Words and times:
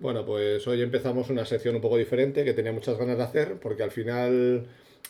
Bueno, 0.00 0.24
pues 0.24 0.66
hoy 0.68 0.80
empezamos 0.80 1.28
una 1.28 1.44
sección 1.44 1.74
un 1.74 1.80
poco 1.80 1.96
diferente 1.96 2.44
que 2.44 2.54
tenía 2.54 2.70
muchas 2.70 2.96
ganas 2.96 3.18
de 3.18 3.24
hacer 3.24 3.56
porque 3.60 3.82
al 3.82 3.90
final 3.90 4.66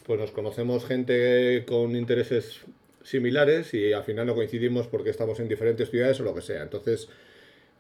pues 0.07 0.19
nos 0.19 0.30
conocemos 0.30 0.87
gente 0.87 1.67
con 1.69 1.95
intereses 1.95 2.62
similares 3.03 3.74
y 3.74 3.93
al 3.93 4.04
final 4.04 4.27
no 4.27 4.35
coincidimos 4.35 4.87
porque 4.87 5.11
estamos 5.11 5.40
en 5.40 5.48
diferentes 5.48 5.90
ciudades 5.90 6.19
o 6.21 6.24
lo 6.24 6.35
que 6.35 6.40
sea. 6.40 6.62
Entonces, 6.62 7.09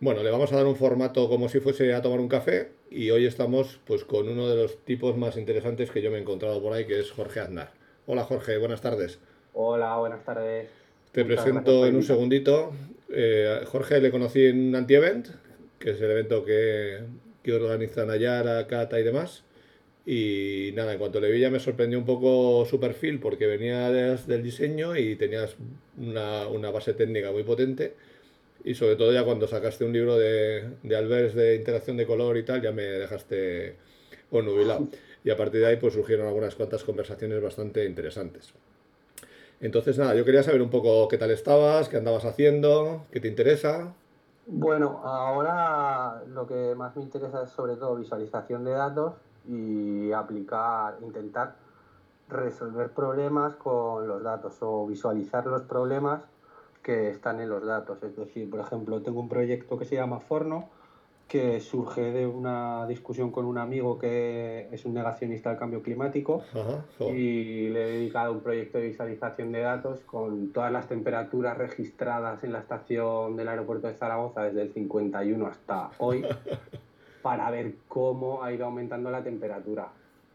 bueno, 0.00 0.22
le 0.22 0.30
vamos 0.30 0.52
a 0.52 0.56
dar 0.56 0.66
un 0.66 0.76
formato 0.76 1.30
como 1.30 1.48
si 1.48 1.60
fuese 1.60 1.94
a 1.94 2.02
tomar 2.02 2.20
un 2.20 2.28
café 2.28 2.72
y 2.90 3.08
hoy 3.10 3.24
estamos 3.24 3.80
pues 3.86 4.04
con 4.04 4.28
uno 4.28 4.46
de 4.46 4.56
los 4.62 4.76
tipos 4.84 5.16
más 5.16 5.38
interesantes 5.38 5.90
que 5.90 6.02
yo 6.02 6.10
me 6.10 6.18
he 6.18 6.20
encontrado 6.20 6.60
por 6.62 6.74
ahí, 6.74 6.86
que 6.86 7.00
es 7.00 7.10
Jorge 7.10 7.40
Aznar. 7.40 7.72
Hola 8.06 8.24
Jorge, 8.24 8.58
buenas 8.58 8.82
tardes. 8.82 9.18
Hola, 9.54 9.96
buenas 9.96 10.22
tardes. 10.24 10.68
Te 11.12 11.24
presento 11.24 11.86
en 11.86 11.96
un 11.96 12.02
segundito. 12.02 12.72
Eh, 13.10 13.62
Jorge 13.66 13.98
le 14.00 14.10
conocí 14.10 14.44
en 14.44 14.76
Anti-Event, 14.76 15.28
que 15.78 15.90
es 15.90 16.00
el 16.00 16.10
evento 16.10 16.44
que, 16.44 17.00
que 17.42 17.52
organizan 17.52 18.10
Ayara, 18.10 18.66
Cata 18.66 18.98
y 18.98 19.02
demás. 19.02 19.44
Y 20.06 20.72
nada, 20.74 20.94
en 20.94 20.98
cuanto 20.98 21.20
le 21.20 21.30
vi 21.30 21.40
ya 21.40 21.50
me 21.50 21.60
sorprendió 21.60 21.98
un 21.98 22.06
poco 22.06 22.64
su 22.64 22.80
perfil 22.80 23.20
porque 23.20 23.46
venía 23.46 23.90
del 23.90 24.42
diseño 24.42 24.96
y 24.96 25.16
tenías 25.16 25.56
una, 25.98 26.48
una, 26.48 26.70
base 26.70 26.94
técnica 26.94 27.30
muy 27.30 27.42
potente. 27.42 27.94
Y 28.64 28.74
sobre 28.74 28.96
todo 28.96 29.12
ya 29.12 29.24
cuando 29.24 29.46
sacaste 29.46 29.84
un 29.84 29.92
libro 29.92 30.16
de, 30.16 30.64
de 30.82 30.96
Albers 30.96 31.34
de 31.34 31.56
interacción 31.56 31.96
de 31.98 32.06
color 32.06 32.38
y 32.38 32.42
tal, 32.42 32.62
ya 32.62 32.72
me 32.72 32.84
dejaste 32.84 33.76
onubilado. 34.30 34.88
Y 35.24 35.30
a 35.30 35.36
partir 35.36 35.60
de 35.60 35.66
ahí 35.66 35.76
pues 35.76 35.94
surgieron 35.94 36.26
algunas 36.26 36.54
cuantas 36.54 36.84
conversaciones 36.84 37.42
bastante 37.42 37.84
interesantes. 37.84 38.54
Entonces 39.60 39.98
nada, 39.98 40.14
yo 40.14 40.24
quería 40.24 40.42
saber 40.42 40.62
un 40.62 40.70
poco 40.70 41.06
qué 41.08 41.18
tal 41.18 41.30
estabas, 41.30 41.88
qué 41.88 41.96
andabas 41.96 42.24
haciendo, 42.24 43.06
qué 43.12 43.20
te 43.20 43.28
interesa. 43.28 43.94
Bueno, 44.50 45.02
ahora 45.04 46.22
lo 46.26 46.46
que 46.46 46.74
más 46.74 46.96
me 46.96 47.02
interesa 47.02 47.42
es 47.42 47.50
sobre 47.50 47.76
todo 47.76 47.96
visualización 47.96 48.64
de 48.64 48.70
datos 48.70 49.12
y 49.46 50.10
aplicar, 50.12 50.96
intentar 51.02 51.56
resolver 52.28 52.94
problemas 52.94 53.54
con 53.56 54.08
los 54.08 54.22
datos 54.22 54.56
o 54.62 54.86
visualizar 54.86 55.44
los 55.46 55.60
problemas 55.64 56.22
que 56.82 57.10
están 57.10 57.42
en 57.42 57.50
los 57.50 57.66
datos. 57.66 58.02
Es 58.02 58.16
decir, 58.16 58.48
por 58.48 58.60
ejemplo, 58.60 59.02
tengo 59.02 59.20
un 59.20 59.28
proyecto 59.28 59.78
que 59.78 59.84
se 59.84 59.96
llama 59.96 60.18
Forno, 60.18 60.70
que 61.28 61.60
surge 61.60 62.10
de 62.10 62.26
una 62.26 62.86
discusión 62.86 63.30
con 63.30 63.44
un 63.44 63.58
amigo 63.58 63.98
que 63.98 64.68
es 64.72 64.86
un 64.86 64.94
negacionista 64.94 65.50
del 65.50 65.58
cambio 65.58 65.82
climático 65.82 66.42
y 67.00 67.68
le 67.68 67.82
he 67.82 67.92
dedicado 67.98 68.32
un 68.32 68.40
proyecto 68.40 68.78
de 68.78 68.88
visualización 68.88 69.52
de 69.52 69.60
datos 69.60 70.00
con 70.00 70.52
todas 70.52 70.72
las 70.72 70.88
temperaturas 70.88 71.58
registradas 71.58 72.42
en 72.44 72.52
la 72.52 72.60
estación 72.60 73.36
del 73.36 73.48
aeropuerto 73.48 73.88
de 73.88 73.94
Zaragoza 73.94 74.44
desde 74.44 74.62
el 74.62 74.72
51 74.72 75.46
hasta 75.46 75.90
hoy 75.98 76.24
para 77.22 77.50
ver 77.50 77.74
cómo 77.88 78.42
ha 78.42 78.50
ido 78.52 78.64
aumentando 78.64 79.10
la 79.10 79.22
temperatura. 79.22 79.88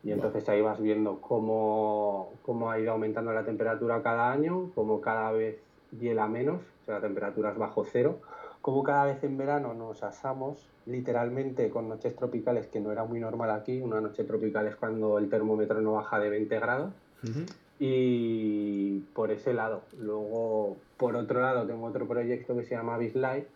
Y 0.03 0.11
entonces 0.11 0.47
ahí 0.49 0.61
vas 0.61 0.79
viendo 0.79 1.21
cómo, 1.21 2.33
cómo 2.43 2.69
ha 2.69 2.77
ido 2.77 2.91
aumentando 2.91 3.33
la 3.33 3.45
temperatura 3.45 4.03
cada 4.03 4.31
año, 4.31 4.69
cómo 4.75 5.01
cada 5.01 5.31
vez 5.31 5.57
hiela 5.97 6.27
menos, 6.27 6.61
o 6.83 6.85
sea, 6.85 6.95
la 6.95 7.01
temperatura 7.01 7.51
es 7.51 7.57
bajo 7.57 7.85
cero, 7.85 8.19
cómo 8.63 8.81
cada 8.81 9.03
vez 9.03 9.21
en 9.25 9.37
verano 9.37 9.73
nos 9.73 10.03
asamos 10.03 10.69
literalmente 10.85 11.69
con 11.69 11.89
noches 11.89 12.15
tropicales, 12.15 12.65
que 12.67 12.79
no 12.79 12.93
era 12.93 13.03
muy 13.03 13.19
normal 13.19 13.51
aquí. 13.51 13.81
Una 13.81 13.99
noche 13.99 14.23
tropical 14.23 14.65
es 14.67 14.77
cuando 14.77 15.17
el 15.17 15.29
termómetro 15.29 15.81
no 15.81 15.91
baja 15.93 16.17
de 16.17 16.29
20 16.29 16.59
grados. 16.59 16.93
Y 17.77 18.99
por 19.13 19.31
ese 19.31 19.53
lado. 19.53 19.81
Luego, 19.99 20.77
por 20.95 21.17
otro 21.17 21.41
lado, 21.41 21.67
tengo 21.67 21.85
otro 21.85 22.07
proyecto 22.07 22.55
que 22.55 22.63
se 22.63 22.75
llama 22.75 22.97
BizLife, 22.97 23.47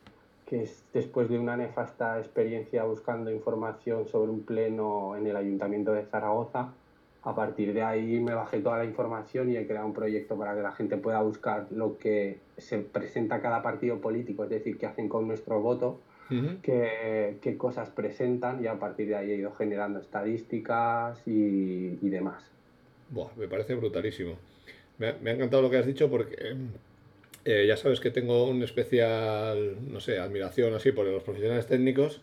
que 0.46 0.64
es 0.64 0.84
después 0.94 1.30
de 1.30 1.40
una 1.40 1.56
nefasta 1.56 2.20
experiencia 2.20 2.84
buscando 2.84 3.32
información 3.32 4.08
sobre 4.08 4.30
un 4.30 4.42
pleno 4.42 5.16
en 5.16 5.26
el 5.26 5.38
Ayuntamiento 5.38 5.94
de 5.94 6.04
Zaragoza. 6.04 6.74
A 7.24 7.36
partir 7.36 7.74
de 7.74 7.84
ahí 7.84 8.20
me 8.20 8.34
bajé 8.34 8.60
toda 8.60 8.78
la 8.78 8.86
información 8.86 9.52
y 9.52 9.58
he 9.58 9.68
creado 9.68 9.88
un 9.88 9.94
proyecto 9.94 10.38
para 10.38 10.56
que 10.56 10.62
la 10.62 10.72
gente 10.72 10.98
pueda 10.98 11.22
buscar 11.22 11.68
lo 11.72 11.98
que 11.98 12.40
se 12.58 12.80
presenta 12.80 13.42
cada 13.42 13.62
partido 13.62 14.00
político, 14.00 14.44
es 14.46 14.50
decir, 14.50 14.78
qué 14.78 14.86
hacen 14.86 15.10
con 15.10 15.28
nuestro 15.28 15.60
voto 15.60 16.00
qué, 16.62 17.56
cosas 17.58 17.90
presentan 17.90 18.64
y 18.64 18.68
a 18.68 18.80
partir 18.80 19.08
de 19.08 19.16
ahí 19.16 19.32
he 19.32 19.36
ido 19.36 19.54
generando 19.54 20.00
estadísticas 20.00 21.22
y, 21.26 22.10
demás. 22.10 22.44
me 23.36 23.48
parece 23.48 23.76
brutalísimo. 23.76 24.36
Me 25.00 25.08
ha, 25.08 25.34
encantado 25.34 25.62
lo 25.62 25.70
que 25.70 25.78
has 25.78 25.86
dicho 25.86 26.10
porque 26.10 26.56
eh, 27.46 27.66
ya 27.68 27.78
sabes 27.78 28.00
que 28.00 28.12
tengo 28.12 28.50
una 28.50 28.66
especial, 28.66 29.78
no 29.92 30.00
sé, 30.00 30.20
admiración 30.20 30.74
así 30.74 30.92
por 30.92 31.06
los 31.06 31.24
profesionales 31.24 31.68
técnicos 31.68 32.22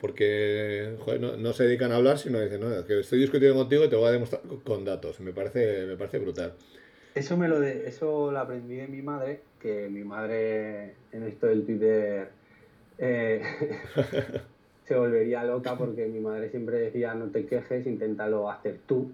porque 0.00 0.96
no, 1.20 1.52
se 1.52 1.64
dedican 1.64 1.92
a 1.92 1.96
hablar, 1.96 2.18
sino 2.18 2.40
dicen, 2.40 2.60
no, 2.60 2.84
que 2.86 3.00
estoy 3.00 3.20
discutiendo 3.20 3.56
contigo 3.56 3.84
y 3.84 3.88
te 3.88 3.96
voy 3.96 4.08
a 4.08 4.12
demostrar 4.12 4.42
con 4.64 4.84
datos. 4.84 5.20
Me 5.20 5.32
parece, 5.32 5.86
me 5.86 5.96
parece 5.96 6.18
brutal. 6.18 6.54
Eso, 7.14 7.36
me 7.36 7.48
lo 7.48 7.60
de, 7.60 7.86
eso 7.86 8.32
lo 8.32 8.38
aprendí 8.38 8.76
de 8.76 8.88
mi 8.88 9.02
madre, 9.02 9.42
que 9.60 9.88
mi 9.88 10.02
madre 10.04 10.94
en 11.12 11.24
esto 11.24 11.48
del 11.48 11.66
Twitter 11.66 12.30
eh, 12.98 13.42
se 14.86 14.94
volvería 14.94 15.44
loca 15.44 15.76
porque 15.76 16.06
mi 16.06 16.20
madre 16.20 16.50
siempre 16.50 16.78
decía 16.78 17.14
no 17.14 17.26
te 17.30 17.46
quejes, 17.46 17.86
inténtalo 17.86 18.50
hacer 18.50 18.78
tú. 18.86 19.10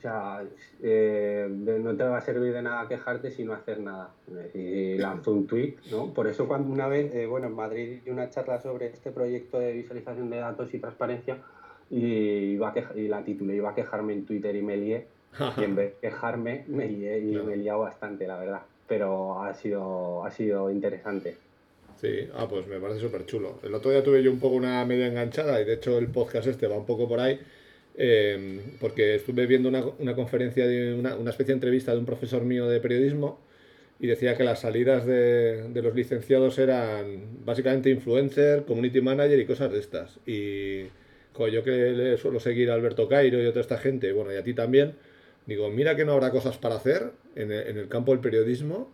O 0.00 0.02
sea, 0.02 0.42
eh, 0.82 1.46
no 1.50 1.94
te 1.94 2.04
va 2.04 2.16
a 2.16 2.20
servir 2.22 2.54
de 2.54 2.62
nada 2.62 2.88
quejarte 2.88 3.30
si 3.30 3.44
no 3.44 3.52
hacer 3.52 3.80
nada. 3.80 4.14
Y 4.54 4.96
lanzó 4.96 5.32
un 5.32 5.46
tweet, 5.46 5.76
¿no? 5.90 6.14
Por 6.14 6.26
eso 6.26 6.48
cuando 6.48 6.72
una 6.72 6.88
vez, 6.88 7.14
eh, 7.14 7.26
bueno, 7.26 7.48
en 7.48 7.54
Madrid 7.54 8.00
di 8.02 8.10
una 8.10 8.30
charla 8.30 8.62
sobre 8.62 8.86
este 8.86 9.10
proyecto 9.10 9.58
de 9.58 9.74
visualización 9.74 10.30
de 10.30 10.38
datos 10.38 10.72
y 10.72 10.78
transparencia 10.78 11.36
y, 11.90 12.54
iba 12.54 12.72
y 12.96 13.08
la 13.08 13.22
titulé 13.22 13.56
Iba 13.56 13.72
a 13.72 13.74
quejarme 13.74 14.14
en 14.14 14.24
Twitter 14.24 14.56
y 14.56 14.62
me 14.62 14.78
lié. 14.78 15.06
y 15.58 15.64
en 15.64 15.76
vez 15.76 15.92
de 15.92 16.08
quejarme, 16.08 16.64
me 16.66 16.88
lié 16.88 17.18
y 17.18 17.36
me 17.36 17.52
he 17.52 17.56
liado 17.58 17.80
bastante, 17.80 18.26
la 18.26 18.38
verdad. 18.38 18.62
Pero 18.88 19.42
ha 19.42 19.52
sido, 19.52 20.24
ha 20.24 20.30
sido 20.30 20.70
interesante. 20.70 21.36
Sí, 22.00 22.26
ah, 22.34 22.46
pues 22.48 22.66
me 22.66 22.80
parece 22.80 23.00
súper 23.00 23.26
chulo. 23.26 23.58
El 23.62 23.74
otro 23.74 23.90
día 23.90 24.02
tuve 24.02 24.22
yo 24.22 24.30
un 24.30 24.40
poco 24.40 24.56
una 24.56 24.82
media 24.86 25.08
enganchada 25.08 25.60
y 25.60 25.66
de 25.66 25.74
hecho 25.74 25.98
el 25.98 26.08
podcast 26.08 26.46
este 26.46 26.66
va 26.66 26.78
un 26.78 26.86
poco 26.86 27.06
por 27.06 27.20
ahí. 27.20 27.38
Em, 27.96 28.60
porque 28.80 29.16
estuve 29.16 29.46
viendo 29.46 29.68
una, 29.68 29.84
una 29.98 30.14
conferencia, 30.14 30.66
de 30.66 30.94
una, 30.94 31.16
una, 31.16 31.30
especie 31.30 31.52
de 31.52 31.56
entrevista 31.56 31.92
de 31.92 31.98
un 31.98 32.06
profesor 32.06 32.42
mío 32.44 32.68
de 32.68 32.80
periodismo 32.80 33.38
y 33.98 34.06
decía 34.06 34.36
que 34.36 34.44
las 34.44 34.60
salidas 34.60 35.04
de, 35.04 35.68
de 35.68 35.82
los 35.82 35.94
licenciados 35.94 36.58
eran 36.58 37.44
básicamente 37.44 37.90
influencer, 37.90 38.64
community 38.64 39.00
manager 39.00 39.38
y 39.38 39.44
cosas 39.46 39.72
de 39.72 39.78
estas. 39.80 40.18
Y 40.26 40.84
yo 41.52 41.64
que 41.64 41.70
le 41.70 42.18
suelo 42.18 42.40
seguir 42.40 42.70
a 42.70 42.74
Alberto 42.74 43.08
Cairo 43.08 43.42
y 43.42 43.46
a 43.46 43.50
toda 43.50 43.62
esta 43.62 43.78
gente, 43.78 44.12
bueno, 44.12 44.32
y 44.32 44.36
a 44.36 44.42
ti 44.42 44.52
también, 44.52 44.94
digo, 45.46 45.70
mira 45.70 45.96
que 45.96 46.04
no 46.04 46.12
habrá 46.12 46.30
cosas 46.30 46.58
para 46.58 46.76
hacer 46.76 47.12
en 47.34 47.50
el, 47.50 47.66
en 47.66 47.78
el 47.78 47.88
campo 47.88 48.12
del 48.12 48.20
periodismo 48.20 48.90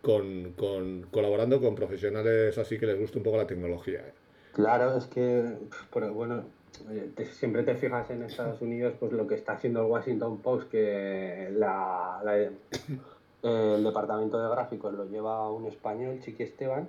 con, 0.00 0.52
con, 0.52 1.02
colaborando 1.10 1.60
con 1.60 1.74
profesionales 1.74 2.56
así 2.58 2.78
que 2.78 2.86
les 2.86 2.98
guste 2.98 3.18
un 3.18 3.24
poco 3.24 3.38
la 3.38 3.46
tecnología. 3.46 4.00
¿eh? 4.00 4.12
Claro, 4.52 4.96
es 4.96 5.06
que, 5.06 5.56
bueno, 5.92 6.44
siempre 7.32 7.62
te 7.62 7.74
fijas 7.74 8.10
en 8.10 8.22
Estados 8.22 8.60
Unidos, 8.60 8.94
pues 8.98 9.12
lo 9.12 9.26
que 9.26 9.34
está 9.34 9.52
haciendo 9.52 9.80
el 9.80 9.86
Washington 9.86 10.38
Post, 10.38 10.70
que 10.70 11.50
la, 11.52 12.20
el 13.42 13.84
departamento 13.84 14.42
de 14.42 14.48
gráficos 14.50 14.94
lo 14.94 15.04
lleva 15.06 15.50
un 15.50 15.66
español, 15.66 16.20
Chiqui 16.20 16.42
Esteban, 16.42 16.88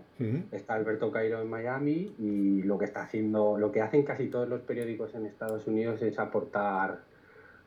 está 0.51 0.75
Alberto 0.75 1.11
Cairo 1.11 1.41
en 1.41 1.49
Miami 1.49 2.13
y 2.19 2.63
lo 2.63 2.77
que 2.77 2.85
está 2.85 3.03
haciendo, 3.03 3.57
lo 3.57 3.71
que 3.71 3.81
hacen 3.81 4.03
casi 4.03 4.27
todos 4.27 4.47
los 4.47 4.61
periódicos 4.61 5.13
en 5.15 5.25
Estados 5.25 5.67
Unidos 5.67 6.01
es 6.01 6.17
aportar 6.19 6.99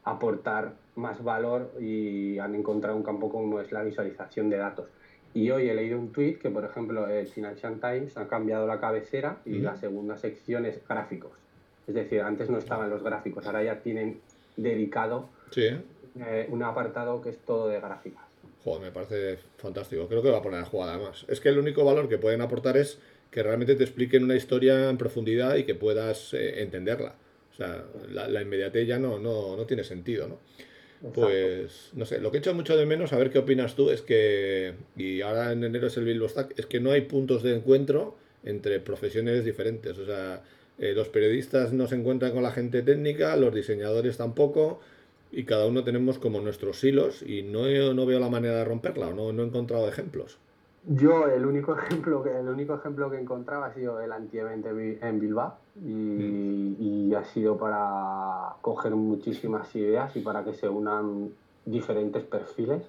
aportar 0.05 0.73
más 0.97 1.23
valor 1.23 1.73
y 1.81 2.39
han 2.39 2.55
encontrado 2.55 2.97
un 2.97 3.03
campo 3.03 3.31
como 3.31 3.61
es 3.61 3.71
la 3.73 3.83
visualización 3.83 4.49
de 4.49 4.57
datos. 4.57 4.89
Y 5.35 5.51
hoy 5.51 5.69
he 5.69 5.75
leído 5.75 5.99
un 5.99 6.13
tweet 6.13 6.39
que, 6.39 6.49
por 6.49 6.65
ejemplo, 6.65 7.07
el 7.07 7.27
Financial 7.27 7.79
Times 7.79 8.17
ha 8.17 8.27
cambiado 8.27 8.67
la 8.67 8.81
cabecera 8.81 9.37
y 9.45 9.59
la 9.59 9.77
segunda 9.77 10.17
sección 10.17 10.65
es 10.65 10.81
gráficos. 10.89 11.33
Es 11.89 11.95
decir, 11.95 12.21
antes 12.21 12.51
no 12.51 12.59
estaban 12.59 12.91
los 12.91 13.03
gráficos, 13.03 13.47
ahora 13.47 13.63
ya 13.63 13.81
tienen 13.81 14.21
dedicado 14.57 15.29
eh, 15.57 16.47
un 16.51 16.63
apartado 16.63 17.23
que 17.23 17.31
es 17.31 17.39
todo 17.39 17.69
de 17.69 17.81
gráficas. 17.81 18.23
Joder, 18.63 18.83
me 18.83 18.91
parece 18.91 19.39
fantástico. 19.57 20.07
Creo 20.07 20.23
que 20.23 20.31
va 20.31 20.39
a 20.39 20.43
poner 20.43 20.61
a 20.61 20.65
jugada 20.65 20.95
además. 20.95 21.25
Es 21.29 21.41
que 21.41 21.49
el 21.49 21.59
único 21.59 21.85
valor 21.85 22.09
que 22.09 22.19
pueden 22.19 22.43
aportar 22.43 22.77
es 22.77 22.99
que 23.31 23.43
realmente 23.43 23.75
te 23.75 23.85
expliquen 23.85 24.25
una 24.25 24.37
historia 24.37 24.91
en 24.91 24.99
profundidad 24.99 25.57
y 25.57 25.65
que 25.65 25.75
puedas 25.75 26.35
eh, 26.35 26.63
entenderla. 26.63 27.15
O 27.53 27.55
sea, 27.57 27.85
la, 28.11 28.29
la 28.29 28.43
inmediatez 28.43 28.87
ya 28.87 28.99
no, 28.99 29.19
no, 29.19 29.57
no 29.57 29.65
tiene 29.65 29.85
sentido, 29.85 30.29
¿no? 30.29 30.39
Pues 31.15 31.91
no 31.95 32.05
sé, 32.05 32.19
lo 32.21 32.31
que 32.31 32.39
he 32.39 32.41
hecho 32.41 32.55
mucho 32.55 32.77
de 32.77 32.85
menos, 32.85 33.13
a 33.13 33.19
ver 33.19 33.31
qué 33.31 33.39
opinas 33.39 33.77
tú, 33.77 33.91
es 33.91 34.03
que, 34.03 34.75
y 34.97 35.21
ahora 35.21 35.53
en 35.53 35.63
enero 35.63 35.87
es 35.87 35.97
el 35.97 36.05
Bilbo 36.05 36.29
Stack, 36.29 36.59
es 36.59 36.67
que 36.67 36.81
no 36.81 36.91
hay 36.91 37.03
puntos 37.03 37.45
de 37.45 37.55
encuentro 37.55 38.17
entre 38.43 38.81
profesiones 38.81 39.45
diferentes. 39.45 39.97
O 39.97 40.05
sea, 40.05 40.43
eh, 40.79 40.93
los 40.95 41.09
periodistas 41.09 41.73
no 41.73 41.87
se 41.87 41.97
encuentran 41.97 42.33
con 42.33 42.43
la 42.43 42.53
gente 42.53 42.83
técnica, 42.83 43.37
los 43.37 43.55
diseñadores 43.55 44.17
tampoco, 44.17 44.81
y 45.31 45.45
cada 45.45 45.67
uno 45.67 45.85
tenemos 45.85 46.19
como 46.19 46.41
nuestros 46.41 46.83
hilos 46.85 47.23
y 47.23 47.43
no, 47.43 47.63
no 47.95 48.07
veo 48.07 48.21
la 48.21 48.29
manera 48.29 48.57
de 48.57 48.65
romperla, 48.65 49.11
no, 49.11 49.33
no 49.33 49.43
he 49.43 49.47
encontrado 49.47 49.89
ejemplos. 49.89 50.39
Yo 50.87 51.27
el 51.27 51.45
único 51.45 51.77
ejemplo 51.79 52.23
que 52.23 52.31
el 52.31 52.49
único 52.49 52.75
ejemplo 52.75 53.11
que 53.11 53.19
encontraba 53.19 53.67
ha 53.67 53.75
sido 53.75 54.01
el 54.01 54.13
anti-event 54.13 54.67
en 55.03 55.21
Bilbao 55.21 55.57
y, 55.77 55.89
mm. 55.89 56.77
y, 56.79 57.15
ha 57.15 57.25
sido 57.25 57.59
para 57.59 58.55
coger 58.61 58.95
muchísimas 58.95 59.75
ideas 59.77 60.15
y 60.17 60.21
para 60.21 60.45
que 60.45 60.55
se 60.55 60.69
unan 60.69 61.31
diferentes 61.65 62.23
perfiles. 62.25 62.83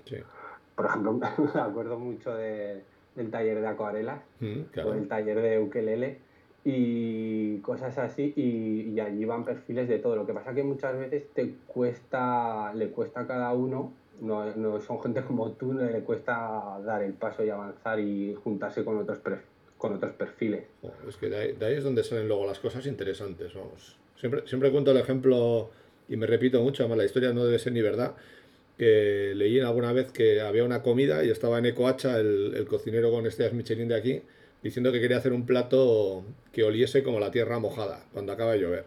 Por 0.75 0.85
ejemplo, 0.85 1.13
me 1.53 1.59
acuerdo 1.59 1.99
mucho 1.99 2.33
de, 2.33 2.83
del 3.15 3.31
taller 3.31 3.59
de 3.61 3.67
acuarelas 3.67 4.21
mm, 4.39 4.79
o 4.85 4.93
el 4.93 5.07
taller 5.07 5.41
de 5.41 5.59
ukelele 5.59 6.28
y 6.65 7.57
cosas 7.59 7.97
así 7.97 8.33
y, 8.35 8.91
y, 8.93 8.99
allí 8.99 9.25
van 9.25 9.45
perfiles 9.45 9.87
de 9.87 9.99
todo. 9.99 10.15
Lo 10.15 10.25
que 10.25 10.33
pasa 10.33 10.53
que 10.53 10.63
muchas 10.63 10.97
veces 10.97 11.23
te 11.33 11.55
cuesta, 11.67 12.73
le 12.73 12.89
cuesta 12.89 13.21
a 13.21 13.27
cada 13.27 13.53
uno 13.53 13.93
no, 14.21 14.55
no, 14.55 14.79
son 14.81 15.01
gente 15.01 15.21
como 15.23 15.51
tú, 15.51 15.73
no 15.73 15.83
le 15.83 16.01
cuesta 16.01 16.79
dar 16.85 17.03
el 17.03 17.13
paso 17.13 17.43
y 17.43 17.49
avanzar 17.49 17.99
y 17.99 18.35
juntarse 18.43 18.83
con 18.83 18.97
otros, 18.97 19.19
con 19.77 19.93
otros 19.95 20.13
perfiles. 20.13 20.65
Es 21.07 21.17
que 21.17 21.29
de 21.29 21.65
ahí, 21.65 21.75
es 21.75 21.83
donde 21.83 22.03
salen 22.03 22.27
luego 22.27 22.45
las 22.45 22.59
cosas 22.59 22.85
interesantes, 22.85 23.53
vamos. 23.53 23.97
Siempre, 24.17 24.45
siempre 24.45 24.71
cuento 24.71 24.91
el 24.91 24.97
ejemplo, 24.97 25.69
y 26.09 26.17
me 26.17 26.27
repito 26.27 26.61
mucho, 26.61 26.83
además 26.83 26.97
la 26.99 27.05
historia 27.05 27.33
no 27.33 27.45
debe 27.45 27.59
ser 27.59 27.73
ni 27.73 27.81
verdad, 27.81 28.15
que 28.79 29.33
leí 29.35 29.59
alguna 29.59 29.91
vez 29.91 30.09
que 30.11 30.39
había 30.39 30.63
una 30.63 30.81
comida 30.81 31.25
y 31.25 31.29
estaba 31.29 31.59
en 31.59 31.65
Ecoacha 31.65 32.17
el, 32.17 32.53
el 32.55 32.65
cocinero 32.65 33.11
con 33.11 33.27
estrellas 33.27 33.53
Michelin 33.53 33.89
de 33.89 33.95
aquí, 33.95 34.21
diciendo 34.63 34.93
que 34.93 35.01
quería 35.01 35.17
hacer 35.17 35.33
un 35.33 35.45
plato 35.45 36.23
que 36.53 36.63
oliese 36.63 37.03
como 37.03 37.19
la 37.19 37.29
tierra 37.29 37.59
mojada 37.59 38.05
cuando 38.13 38.31
acaba 38.31 38.53
de 38.53 38.61
llover. 38.61 38.85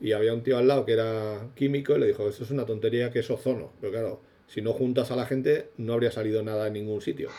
Y 0.00 0.12
había 0.12 0.34
un 0.34 0.42
tío 0.42 0.58
al 0.58 0.66
lado 0.66 0.84
que 0.84 0.94
era 0.94 1.48
químico 1.54 1.94
y 1.94 2.00
le 2.00 2.08
dijo, 2.08 2.28
esto 2.28 2.42
es 2.42 2.50
una 2.50 2.66
tontería 2.66 3.12
que 3.12 3.20
es 3.20 3.30
ozono. 3.30 3.72
Pero 3.80 3.92
claro, 3.92 4.20
si 4.48 4.62
no 4.62 4.72
juntas 4.72 5.12
a 5.12 5.16
la 5.16 5.26
gente, 5.26 5.68
no 5.76 5.92
habría 5.92 6.10
salido 6.10 6.42
nada 6.42 6.66
en 6.66 6.72
ningún 6.72 7.00
sitio. 7.00 7.30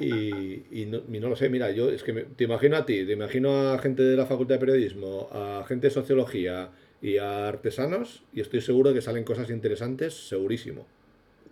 Y, 0.00 0.86
no, 0.86 1.28
lo 1.28 1.36
sé, 1.36 1.48
mira, 1.48 1.70
yo 1.70 1.90
es 1.90 2.02
que 2.02 2.12
te 2.12 2.44
imagino 2.44 2.76
a 2.76 2.84
ti, 2.84 3.04
te 3.06 3.12
imagino 3.12 3.70
a 3.70 3.78
gente 3.78 4.02
de 4.02 4.16
la 4.16 4.26
Facultad 4.26 4.56
de 4.56 4.58
Periodismo, 4.58 5.28
a 5.30 5.64
gente 5.68 5.86
de 5.86 5.90
Sociología 5.92 6.70
y 7.04 7.18
a 7.18 7.48
artesanos, 7.48 8.24
y 8.32 8.40
estoy 8.40 8.62
seguro 8.62 8.94
que 8.94 9.02
salen 9.02 9.24
cosas 9.24 9.50
interesantes, 9.50 10.26
segurísimo. 10.26 10.86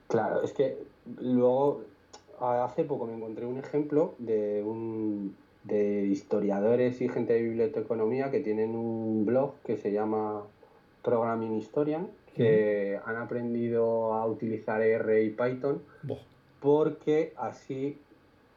Claro, 0.08 0.42
es 0.42 0.54
que 0.54 0.78
luego, 1.20 1.82
hace 2.40 2.84
poco 2.84 3.06
me 3.06 3.12
encontré 3.12 3.44
un 3.44 3.58
ejemplo 3.58 4.14
de 4.18 4.62
un 4.64 5.36
de 5.64 6.06
historiadores 6.06 7.02
y 7.02 7.08
gente 7.10 7.34
de 7.34 7.42
biblioteconomía 7.42 8.30
que 8.30 8.40
tienen 8.40 8.74
un 8.74 9.26
blog 9.26 9.52
que 9.64 9.76
se 9.76 9.92
llama 9.92 10.42
Programming 11.02 11.56
Historian 11.58 12.08
que 12.34 12.98
han 13.04 13.16
aprendido 13.16 14.14
a 14.14 14.26
utilizar 14.26 14.80
R 14.80 15.22
y 15.22 15.30
Python 15.30 15.82
porque 16.60 17.34
así 17.36 17.98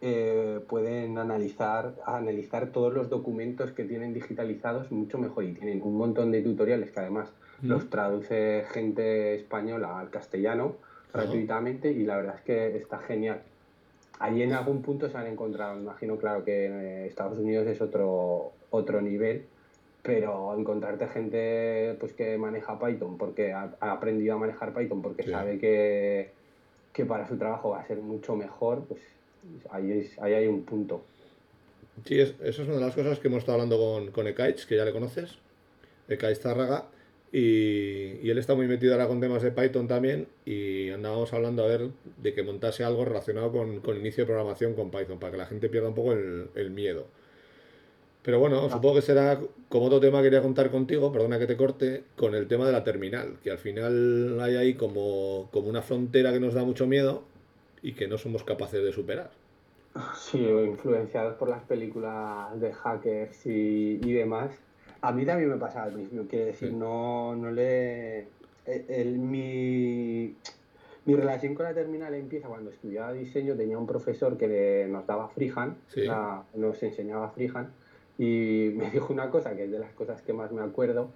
eh, 0.02 0.60
pueden 0.68 1.18
analizar, 1.18 1.96
analizar 2.06 2.72
todos 2.72 2.94
los 2.94 3.10
documentos 3.10 3.72
que 3.72 3.84
tienen 3.86 4.14
digitalizados 4.14 4.92
mucho 4.92 5.18
mejor 5.18 5.46
y 5.46 5.54
tienen 5.54 5.82
un 5.82 5.98
montón 5.98 6.32
de 6.32 6.42
tutoriales 6.42 6.92
que 6.92 7.00
además 7.00 7.32
los 7.62 7.90
traduce 7.90 8.66
gente 8.72 9.36
española 9.36 10.00
al 10.00 10.10
castellano 10.10 10.76
gratuitamente 11.14 11.92
y 11.92 12.04
la 12.04 12.18
verdad 12.18 12.36
es 12.36 12.42
que 12.42 12.78
está 12.78 13.00
genial. 13.00 13.42
Ahí 14.20 14.42
en 14.42 14.54
algún 14.54 14.82
punto 14.82 15.10
se 15.10 15.18
han 15.18 15.28
encontrado, 15.28 15.78
imagino 15.80 16.18
claro 16.18 16.44
que 16.44 16.66
en 16.66 17.06
Estados 17.06 17.38
Unidos 17.38 17.68
es 17.68 17.82
otro, 17.82 18.52
otro 18.70 19.02
nivel, 19.02 19.46
pero 20.02 20.56
encontrarte 20.58 21.08
gente 21.08 21.96
pues 22.00 22.14
que 22.14 22.38
maneja 22.38 22.80
Python 22.80 23.18
porque 23.18 23.54
ha, 23.54 23.76
aprendido 23.80 24.36
a 24.36 24.38
manejar 24.38 24.74
Python 24.74 25.02
porque 25.02 25.24
sabe 25.24 25.58
que, 25.58 26.32
para 27.08 27.28
su 27.28 27.38
trabajo 27.38 27.72
va 27.72 27.80
a 27.80 27.88
ser 27.88 27.98
mucho 27.98 28.36
mejor, 28.36 28.86
pues 28.88 29.02
ahí, 29.72 30.10
ahí 30.22 30.34
hay 30.34 30.48
un 30.48 30.64
punto. 30.64 31.04
Sí, 32.04 32.20
eso 32.20 32.36
es 32.44 32.60
una 32.60 32.76
de 32.76 32.82
las 32.82 32.96
cosas 32.96 33.20
que 33.20 33.28
hemos 33.28 33.40
estado 33.40 33.54
hablando 33.54 33.78
con, 33.78 34.12
con 34.12 34.28
Ekaich, 34.28 34.66
que 34.66 34.76
ya 34.76 34.86
le 34.86 34.92
conoces, 34.92 35.38
Ekaich 36.10 36.38
Zárraga, 36.38 36.86
y, 37.32 38.20
y, 38.22 38.30
él 38.30 38.38
está 38.38 38.56
muy 38.56 38.68
metido 38.68 38.94
ahora 38.94 39.08
con 39.08 39.20
temas 39.20 39.42
de 39.42 39.52
Python 39.52 39.88
también, 39.88 40.28
y 40.46 40.90
andábamos 40.90 41.34
hablando 41.34 41.64
a 41.64 41.68
ver 41.68 41.90
de 42.22 42.34
que 42.34 42.44
montase 42.44 42.84
algo 42.84 43.06
relacionado 43.06 43.52
con, 43.52 43.80
con 43.80 43.98
inicio 43.98 44.24
de 44.24 44.28
programación 44.28 44.74
con 44.74 44.92
Python, 44.92 45.20
para 45.20 45.32
que 45.32 45.38
la 45.38 45.46
gente 45.46 45.70
pierda 45.70 45.90
un 45.90 45.96
poco 45.96 46.14
el, 46.14 46.50
el 46.56 46.72
miedo. 46.72 47.08
Pero 48.24 48.40
bueno, 48.40 48.70
supongo 48.70 48.96
que 48.96 49.02
será 49.02 49.40
como 49.70 49.86
otro 49.86 50.00
tema 50.00 50.20
que 50.20 50.26
quería 50.26 50.42
contar 50.42 50.72
contigo, 50.72 51.12
perdona 51.12 51.38
que 51.38 51.46
te 51.46 51.56
corte, 51.56 52.04
con 52.16 52.34
el 52.34 52.48
tema 52.48 52.66
de 52.66 52.72
la 52.72 52.84
terminal, 52.84 53.38
que 53.44 53.52
al 53.52 53.60
final 53.60 54.40
hay 54.42 54.56
ahí 54.56 54.74
como, 54.74 55.50
como 55.52 55.70
una 55.70 55.84
frontera 55.84 56.34
que 56.34 56.40
nos 56.40 56.56
da 56.56 56.64
mucho 56.64 56.88
miedo 56.88 57.24
y 57.86 57.94
que 57.94 58.08
no 58.08 58.18
somos 58.18 58.44
capaces 58.44 58.84
de 58.84 58.92
superar. 58.92 59.30
Sí, 60.18 60.40
influenciados 60.40 61.36
por 61.36 61.50
las 61.50 61.62
películas 61.64 62.60
de 62.60 62.74
hackers 62.74 63.46
y, 63.46 64.12
demás. 64.12 64.50
A 65.02 65.12
mí 65.12 65.24
también 65.24 65.52
me 65.52 65.58
pasa 65.58 65.86
lo 65.86 66.00
mismo, 66.00 66.24
quiero 66.28 66.48
decir, 66.48 66.74
no, 66.74 67.36
no 67.36 67.52
le... 67.52 68.26
El, 68.66 69.20
mi, 69.20 70.36
mi 71.06 71.16
relación 71.16 71.54
con 71.54 71.66
la 71.66 71.76
terminal 71.76 72.16
empieza 72.16 72.48
cuando 72.48 72.72
estudiaba 72.72 73.14
diseño, 73.14 73.56
tenía 73.56 73.78
un 73.78 73.86
profesor 73.86 74.36
que 74.36 74.88
nos 74.90 75.06
daba 75.06 75.30
freehand, 75.30 75.78
nos 76.56 76.82
enseñaba 76.82 77.30
freehand, 77.30 77.70
y 78.18 78.72
me 78.76 78.90
dijo 78.92 79.14
una 79.14 79.30
cosa, 79.30 79.56
que 79.56 79.66
es 79.66 79.72
de 79.72 79.78
las 79.78 79.94
cosas 79.94 80.24
que 80.24 80.34
más 80.34 80.52
me 80.52 80.64
acuerdo, 80.64 81.12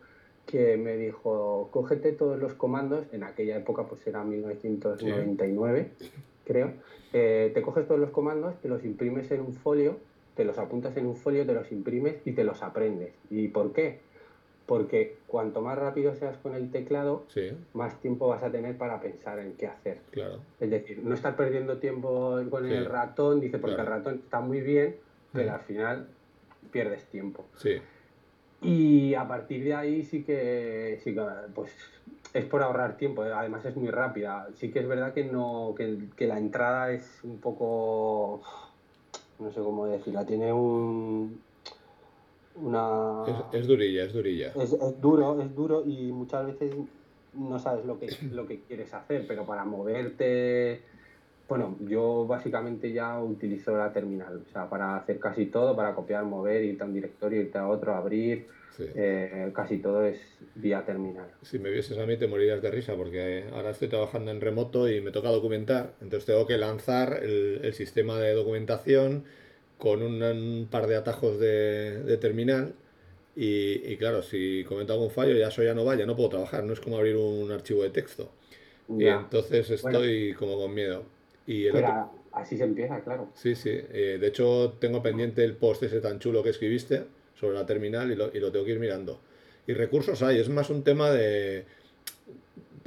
que 0.45 0.77
me 0.77 0.98
dijo, 0.98 1.69
cógete 1.72 2.12
todos 2.12 2.39
los 2.39 2.54
comandos, 2.54 3.07
en 3.12 3.24
aquella 3.24 3.57
época 3.57 3.88
pues 3.88 4.06
era 4.06 4.24
1999, 4.24 5.89
creo, 6.50 6.74
eh, 7.13 7.51
te 7.54 7.62
coges 7.62 7.88
todos 7.88 8.01
los 8.01 8.10
comandos, 8.10 8.60
te 8.60 8.68
los 8.68 8.84
imprimes 8.84 9.30
en 9.30 9.42
un 9.42 9.54
folio, 9.54 9.98
te 10.36 10.44
los 10.44 10.57
apuntas 10.57 10.98
en 10.98 11.06
un 11.06 11.16
folio, 11.16 11.46
te 11.46 11.54
los 11.54 11.72
imprimes 11.72 12.16
y 12.25 12.31
te 12.31 12.44
los 12.44 12.63
aprendes. 12.63 13.13
¿Y 13.30 13.50
por 13.50 13.72
qué? 13.72 14.00
Porque 14.66 15.18
cuanto 15.28 15.62
más 15.62 15.78
rápido 15.78 16.16
seas 16.16 16.38
con 16.38 16.56
el 16.56 16.72
teclado, 16.72 17.25
más 17.74 18.00
tiempo 18.01 18.28
vas 18.28 18.42
a 18.42 18.51
tener 18.51 18.78
para 18.78 19.00
pensar 19.00 19.40
en 19.40 19.54
qué 19.54 19.68
hacer. 19.68 20.00
Es 20.60 20.69
decir, 20.69 21.01
no 21.04 21.13
estar 21.13 21.36
perdiendo 21.36 21.78
tiempo 21.78 22.40
con 22.50 22.66
el 22.66 22.86
ratón, 22.86 23.40
dice, 23.42 23.60
porque 23.60 23.81
el 23.81 23.88
ratón 23.88 24.22
está 24.24 24.40
muy 24.40 24.62
bien, 24.62 24.96
pero 25.31 25.54
al 25.54 25.62
final 25.62 26.07
pierdes 26.72 27.06
tiempo. 27.06 27.46
Sí. 27.57 27.78
Y 28.62 29.13
a 29.13 29.28
partir 29.28 29.63
de 29.63 29.74
ahí 29.74 30.04
sí 30.04 30.24
que, 30.24 31.00
sí 31.04 31.13
que 31.13 31.22
pues 31.54 31.72
es 32.33 32.45
por 32.45 32.61
ahorrar 32.61 32.97
tiempo, 32.97 33.25
eh, 33.25 33.31
además 33.33 33.65
es 33.65 33.75
muy 33.75 33.89
rápida. 33.89 34.47
Sí 34.55 34.71
que 34.71 34.79
es 34.79 34.87
verdad 34.87 35.13
que 35.13 35.23
no 35.23 35.73
que, 35.75 36.27
la 36.27 36.37
entrada 36.37 36.91
es 36.91 37.19
un 37.23 37.39
poco 37.39 38.41
no 39.39 39.51
sé 39.51 39.61
cómo 39.61 39.87
decirla, 39.87 40.25
tiene 40.25 40.51
un 40.53 41.41
una 42.55 43.23
es, 43.53 43.67
durilla, 43.67 44.03
es 44.03 44.13
durilla. 44.13 44.51
Es, 44.55 44.74
es, 44.74 45.01
duro, 45.01 45.41
es 45.41 45.55
duro 45.55 45.83
y 45.86 46.12
muchas 46.12 46.45
veces 46.45 46.75
no 47.33 47.57
sabes 47.59 47.86
lo 47.86 48.00
que 48.00 48.07
lo 48.31 48.45
que 48.45 48.62
quieres 48.62 48.93
hacer, 48.93 49.25
pero 49.27 49.45
para 49.45 49.65
moverte 49.65 50.81
bueno, 51.50 51.77
yo 51.81 52.27
básicamente 52.27 52.93
ya 52.93 53.19
utilizo 53.19 53.75
la 53.75 53.91
terminal, 53.91 54.43
o 54.48 54.51
sea, 54.53 54.69
para 54.69 54.95
hacer 54.95 55.17
casi 55.19 55.48
todo, 55.48 55.75
para 55.75 55.95
copiar, 55.95 56.24
mover, 56.24 56.63
irte 56.63 56.83
a 56.83 56.86
un 56.86 56.93
directorio, 56.93 57.41
irte 57.41 57.57
a 57.57 57.67
otro, 57.67 57.95
abrir, 57.95 58.48
eh, 58.77 59.51
casi 59.53 59.77
todo 59.79 60.03
es 60.03 60.19
vía 60.55 60.85
terminal. 60.85 61.27
Si 61.41 61.59
me 61.59 61.69
vieses 61.69 61.97
a 61.97 62.05
mí 62.05 62.17
te 62.17 62.27
morirías 62.27 62.61
de 62.61 62.71
risa 62.71 62.95
porque 62.95 63.45
ahora 63.53 63.71
estoy 63.71 63.88
trabajando 63.88 64.31
en 64.31 64.41
remoto 64.41 64.89
y 64.89 65.01
me 65.01 65.11
toca 65.11 65.29
documentar, 65.29 65.93
entonces 66.01 66.25
tengo 66.25 66.45
que 66.45 66.57
lanzar 66.57 67.21
el, 67.23 67.73
sistema 67.73 68.19
de 68.19 68.33
documentación 68.33 69.25
con 69.77 70.01
un, 70.01 70.67
par 70.69 70.88
de 70.88 70.95
atajos 70.95 71.39
de, 71.39 72.17
terminal 72.19 72.73
y, 73.35 73.95
claro, 73.97 74.21
si 74.21 74.65
comento 74.65 74.93
algún 74.93 75.11
fallo 75.11 75.33
ya 75.33 75.47
eso 75.47 75.63
ya 75.63 75.73
no 75.73 75.85
va, 75.85 75.95
ya 75.95 76.05
no 76.05 76.15
puedo 76.15 76.29
trabajar, 76.29 76.63
no 76.63 76.73
es 76.73 76.79
como 76.79 76.97
abrir 76.97 77.15
un 77.15 77.51
archivo 77.51 77.83
de 77.83 77.89
texto. 77.89 78.31
Y 78.89 79.05
entonces 79.05 79.69
estoy 79.69 80.33
como 80.33 80.57
con 80.57 80.73
miedo. 80.73 81.03
Y 81.45 81.67
así 82.31 82.57
se 82.57 82.63
empieza, 82.63 82.99
claro. 83.01 83.29
Sí, 83.35 83.55
sí. 83.55 83.69
Eh, 83.71 84.17
de 84.19 84.27
hecho, 84.27 84.77
tengo 84.79 85.01
pendiente 85.01 85.43
el 85.43 85.55
post 85.55 85.83
ese 85.83 86.01
tan 86.01 86.19
chulo 86.19 86.43
que 86.43 86.49
escribiste 86.49 87.05
sobre 87.39 87.55
la 87.55 87.65
terminal 87.65 88.12
y 88.12 88.15
lo, 88.15 88.36
y 88.36 88.39
lo 88.39 88.51
tengo 88.51 88.65
que 88.65 88.72
ir 88.72 88.79
mirando. 88.79 89.19
Y 89.67 89.74
recursos 89.74 90.22
hay, 90.24 90.39
es 90.39 90.50
más 90.50 90.69
un 90.69 90.84
tema 90.84 91.12
de, 91.12 91.65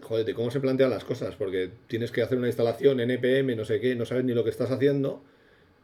joder, 0.02 0.25
de 0.25 0.35
cómo 0.35 0.50
se 0.50 0.61
plantean 0.61 0.90
las 0.90 1.04
cosas, 1.04 1.37
porque 1.37 1.71
tienes 1.87 2.11
que 2.11 2.23
hacer 2.23 2.38
una 2.38 2.49
instalación 2.49 3.00
NPM, 3.00 3.56
no 3.56 3.64
sé 3.64 3.80
qué, 3.80 3.94
no 3.94 4.04
sabes 4.04 4.25
ni 4.25 4.32
lo 4.32 4.44
que 4.44 4.50
estás 4.50 4.71
haciendo 4.71 5.23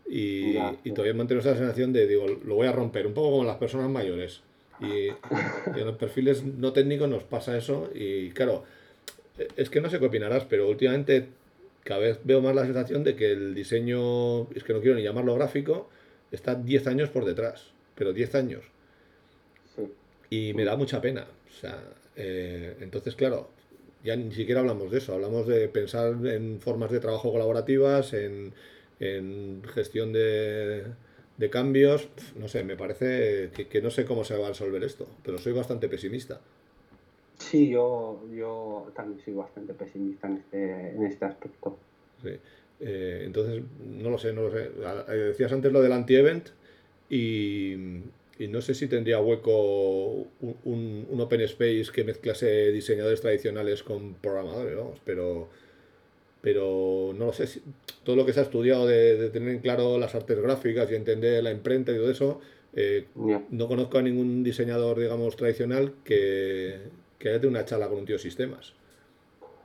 y, 0.09 0.57
y 0.85 0.93
todavía 0.93 1.15
mantengo 1.15 1.41
esa 1.41 1.57
sensación 1.57 1.93
de, 1.93 2.07
digo, 2.07 2.27
lo 2.27 2.55
voy 2.55 2.67
a 2.67 2.73
romper, 2.73 3.07
un 3.07 3.15
poco 3.15 3.31
como 3.31 3.45
las 3.45 3.57
personas 3.57 3.91
mayores. 3.91 4.43
Y, 4.81 5.09
y 5.09 5.81
en 5.81 5.87
los 5.87 5.97
perfiles 5.97 6.45
no 6.45 6.73
técnicos 6.73 7.09
nos 7.09 7.25
pasa 7.25 7.57
eso 7.57 7.91
y 7.95 8.31
claro, 8.31 8.65
es 9.57 9.71
que 9.71 9.81
no 9.81 9.91
sé 9.91 9.99
qué 9.99 10.07
opinarás, 10.07 10.45
pero 10.45 10.69
últimamente 10.69 11.29
cada 11.85 12.01
vez 12.01 12.21
veo 12.25 12.41
más 12.41 12.55
la 12.55 12.65
sensación 12.65 13.03
de 13.05 13.17
que 13.17 13.33
el 13.33 13.55
diseño, 13.55 14.43
es 14.55 14.63
que 14.65 14.73
no 14.73 14.81
quiero 14.81 14.97
ni 14.97 15.03
llamarlo 15.03 15.35
gráfico, 15.35 15.89
está 16.31 16.55
10 16.55 16.87
años 16.87 17.09
por 17.09 17.25
detrás, 17.25 17.73
pero 17.99 18.13
10 18.13 18.35
años. 18.37 18.65
Y 20.31 20.55
me 20.55 20.65
da 20.65 20.77
mucha 20.77 21.01
pena. 21.01 21.27
O 21.49 21.61
sea, 21.61 21.83
eh, 22.15 22.77
entonces, 22.81 23.17
claro, 23.17 23.49
ya 24.05 24.15
ni 24.15 24.33
siquiera 24.33 24.61
hablamos 24.61 24.91
de 24.91 24.99
eso, 24.99 25.15
hablamos 25.15 25.47
de 25.47 25.69
pensar 25.69 26.15
en 26.27 26.61
formas 26.61 26.93
de 26.93 27.01
trabajo 27.01 27.33
colaborativas, 27.33 28.13
en, 28.13 28.53
en 29.01 29.63
gestión 29.65 30.13
de, 30.13 30.85
de 31.39 31.51
cambios, 31.51 32.09
no 32.37 32.47
sé, 32.47 32.63
me 32.63 32.77
parece 32.77 33.51
que, 33.51 33.83
no 33.83 33.91
sé 33.91 34.05
cómo 34.05 34.23
se 34.23 34.37
va 34.37 34.47
a 34.47 34.49
resolver 34.51 34.85
esto, 34.85 35.09
pero 35.25 35.39
soy 35.39 35.53
bastante 35.53 35.89
pesimista. 35.89 36.41
Sí, 37.39 37.71
yo, 37.71 38.23
yo 38.33 38.93
también 38.95 39.21
soy 39.25 39.35
bastante 39.35 39.73
pesimista 39.73 40.29
en 40.29 40.37
este, 40.37 40.91
en 40.91 41.07
este 41.07 41.25
aspecto. 41.25 41.79
Sí. 42.23 42.31
Eh, 42.81 43.23
entonces, 43.25 43.63
no 43.81 44.11
lo 44.11 44.19
sé, 44.19 44.33
no 44.33 44.43
lo 44.43 44.51
sé. 44.53 44.71
Eh, 45.09 45.15
decías 45.15 45.53
antes 45.53 45.73
lo 45.73 45.81
del 45.81 45.93
anti-event 45.93 46.51
y, 47.09 47.73
y, 48.39 48.49
no 48.49 48.61
sé 48.61 48.75
si 48.75 48.87
tendría 48.87 49.21
hueco 49.21 50.27
un, 50.41 51.07
un, 51.11 51.21
open 51.21 51.41
space 51.43 51.87
que 51.93 52.05
mezclase 52.05 52.71
diseñadores 52.73 53.21
tradicionales 53.21 53.83
con 53.83 54.15
programadores, 54.15 54.77
vamos, 54.77 55.01
pero 55.05 55.49
pero 56.41 57.13
no 57.17 57.27
lo 57.27 57.33
sé, 57.33 57.47
si, 57.47 57.63
todo 58.05 58.17
lo 58.17 58.25
que 58.25 58.33
se 58.33 58.41
ha 58.41 58.45
estudiado 58.45 58.87
de, 58.87 59.29
tener 59.31 59.49
en 59.49 59.59
claro 59.59 59.99
las 59.99 60.15
artes 60.15 60.41
gráficas 60.41 60.91
y 60.91 60.95
entender 60.95 61.43
la 61.43 61.51
imprenta 61.51 61.93
y 61.93 61.97
todo 61.97 62.11
eso, 62.11 62.41
eh, 62.75 63.07
no 63.51 63.67
conozco 63.67 63.99
a 63.99 64.03
ningún 64.03 64.45
diseñador, 64.45 64.99
digamos, 64.99 65.37
tradicional 65.37 65.95
que, 66.05 66.79
que 67.19 67.29
haya 67.31 67.41
tenido 67.41 67.59
una 67.59 67.65
charla 67.65 67.89
con 67.89 67.99
un 67.99 68.05
tío 68.05 68.17
de 68.17 68.23
sistemas. 68.23 68.75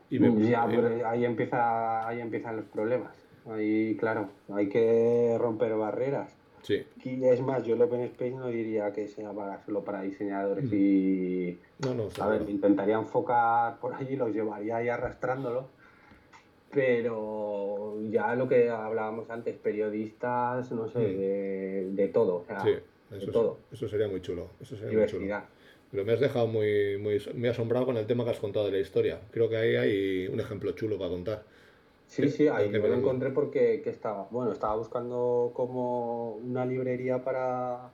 Y 0.09 0.19
ya, 0.49 0.67
pero 0.67 1.07
ahí, 1.07 1.25
empieza, 1.25 2.07
ahí 2.07 2.21
empiezan 2.21 2.57
los 2.57 2.65
problemas. 2.65 3.15
Ahí, 3.49 3.95
claro, 3.99 4.29
hay 4.53 4.69
que 4.69 5.35
romper 5.39 5.73
barreras. 5.75 6.35
Sí. 6.63 6.83
Y 7.03 7.23
es 7.25 7.41
más, 7.41 7.63
yo 7.63 7.75
el 7.75 7.81
Open 7.81 8.01
Space 8.01 8.31
no 8.31 8.47
diría 8.47 8.91
que 8.91 9.07
sea 9.07 9.31
para, 9.31 9.63
solo 9.65 9.83
para 9.83 10.01
diseñadores 10.01 10.65
mm. 10.65 10.73
y... 10.73 11.59
No, 11.79 11.93
no, 11.93 12.07
a 12.19 12.27
ver, 12.27 12.49
intentaría 12.49 12.95
enfocar 12.95 13.79
por 13.79 13.93
allí, 13.93 14.15
los 14.15 14.33
llevaría 14.33 14.77
ahí 14.77 14.89
arrastrándolo 14.89 15.67
pero 16.73 17.99
ya 18.09 18.35
lo 18.35 18.47
que 18.47 18.69
hablábamos 18.69 19.29
antes, 19.29 19.55
periodistas, 19.55 20.71
no 20.71 20.89
sé, 20.89 20.99
mm. 20.99 21.95
de, 21.95 22.07
todo, 22.07 22.37
o 22.37 22.45
sea, 22.45 22.61
sí, 22.61 22.71
eso, 23.15 23.31
todo. 23.31 23.59
eso 23.71 23.87
sería 23.87 24.07
muy 24.07 24.21
chulo. 24.21 24.49
Eso 24.59 24.75
sería 24.75 24.97
Muy 24.97 25.07
chulo. 25.07 25.41
Pero 25.91 26.05
me 26.05 26.13
has 26.13 26.19
dejado 26.19 26.47
muy, 26.47 26.97
muy, 26.97 27.47
asombrado 27.47 27.85
con 27.85 27.97
el 27.97 28.07
tema 28.07 28.23
que 28.23 28.31
has 28.31 28.39
contado 28.39 28.65
de 28.65 28.71
la 28.71 28.79
historia. 28.79 29.19
Creo 29.29 29.47
que 29.47 29.57
ahí 29.57 29.75
hay 29.75 30.27
un 30.27 30.39
ejemplo 30.39 30.71
chulo 30.71 30.97
para 30.97 31.11
contar. 31.11 31.43
Sí, 32.13 32.29
sí, 32.29 32.47
ahí 32.47 32.69
me 32.69 32.77
lo 32.77 32.93
encontré 32.93 33.31
porque 33.31 33.81
estaba, 33.85 34.27
bueno, 34.29 34.51
estaba 34.51 34.75
buscando 34.75 35.51
como 35.55 36.35
una 36.35 36.63
librería 36.63 37.23
para 37.23 37.89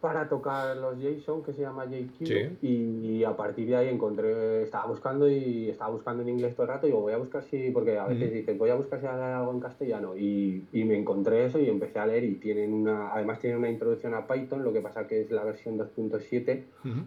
para 0.00 0.28
tocar 0.28 0.76
los 0.76 0.96
JSON 1.00 1.42
que 1.42 1.52
se 1.52 1.62
llama 1.62 1.86
JQ 1.86 2.62
y, 2.62 3.24
a 3.24 3.36
partir 3.36 3.66
de 3.68 3.76
ahí 3.76 3.88
encontré, 3.88 4.62
estaba 4.62 4.86
buscando 4.86 5.28
y 5.28 5.68
estaba 5.70 5.90
buscando 5.90 6.22
en 6.22 6.28
inglés 6.28 6.54
todo 6.54 6.66
el 6.66 6.72
rato 6.72 6.86
y 6.86 6.90
digo 6.90 7.00
voy 7.00 7.14
a 7.14 7.16
buscar 7.16 7.42
si, 7.42 7.72
porque 7.72 7.98
a 7.98 8.06
veces 8.06 8.32
dices 8.32 8.56
voy 8.56 8.70
a 8.70 8.76
buscar 8.76 9.00
si 9.00 9.06
hay 9.06 9.20
algo 9.20 9.50
en 9.50 9.58
castellano 9.58 10.16
y, 10.16 10.64
y, 10.72 10.84
me 10.84 10.96
encontré 10.96 11.46
eso 11.46 11.58
y 11.58 11.68
empecé 11.68 11.98
a 11.98 12.06
leer 12.06 12.22
y 12.22 12.36
tienen 12.36 12.72
una, 12.74 13.12
además 13.12 13.40
tienen 13.40 13.58
una 13.58 13.70
introducción 13.70 14.14
a 14.14 14.28
Python, 14.28 14.62
lo 14.62 14.72
que 14.72 14.80
pasa 14.80 15.08
que 15.08 15.22
es 15.22 15.32
la 15.32 15.42
versión 15.42 15.76
2.7 15.76 16.62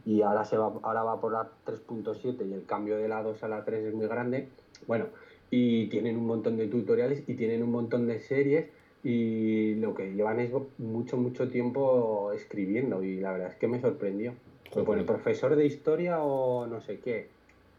y 0.05 0.21
ahora 0.21 0.43
se 0.43 0.57
va, 0.57 0.73
ahora 0.83 1.03
va 1.03 1.21
por 1.21 1.31
la 1.31 1.49
3.7 1.65 2.45
y 2.45 2.53
el 2.53 2.65
cambio 2.65 2.97
de 2.97 3.07
la 3.07 3.23
2 3.23 3.41
a 3.43 3.47
la 3.47 3.63
3 3.63 3.85
es 3.85 3.93
muy 3.93 4.07
grande, 4.07 4.49
bueno, 4.85 5.05
y 5.51 5.87
tienen 5.87 6.17
un 6.17 6.25
montón 6.25 6.57
de 6.57 6.67
tutoriales 6.67 7.23
y 7.27 7.35
tienen 7.35 7.61
un 7.61 7.71
montón 7.71 8.07
de 8.07 8.19
series 8.21 8.67
y 9.03 9.75
lo 9.75 9.93
que 9.93 10.13
llevan 10.13 10.39
es 10.39 10.51
mucho, 10.77 11.17
mucho 11.17 11.49
tiempo 11.49 12.31
escribiendo 12.33 13.03
y 13.03 13.19
la 13.19 13.33
verdad 13.33 13.49
es 13.49 13.55
que 13.55 13.67
me 13.67 13.79
sorprendió. 13.79 14.33
Me 14.75 14.83
pone 14.83 15.03
profesor 15.03 15.55
de 15.55 15.65
historia 15.65 16.23
o 16.23 16.65
no 16.65 16.79
sé 16.79 16.99
qué. 16.99 17.27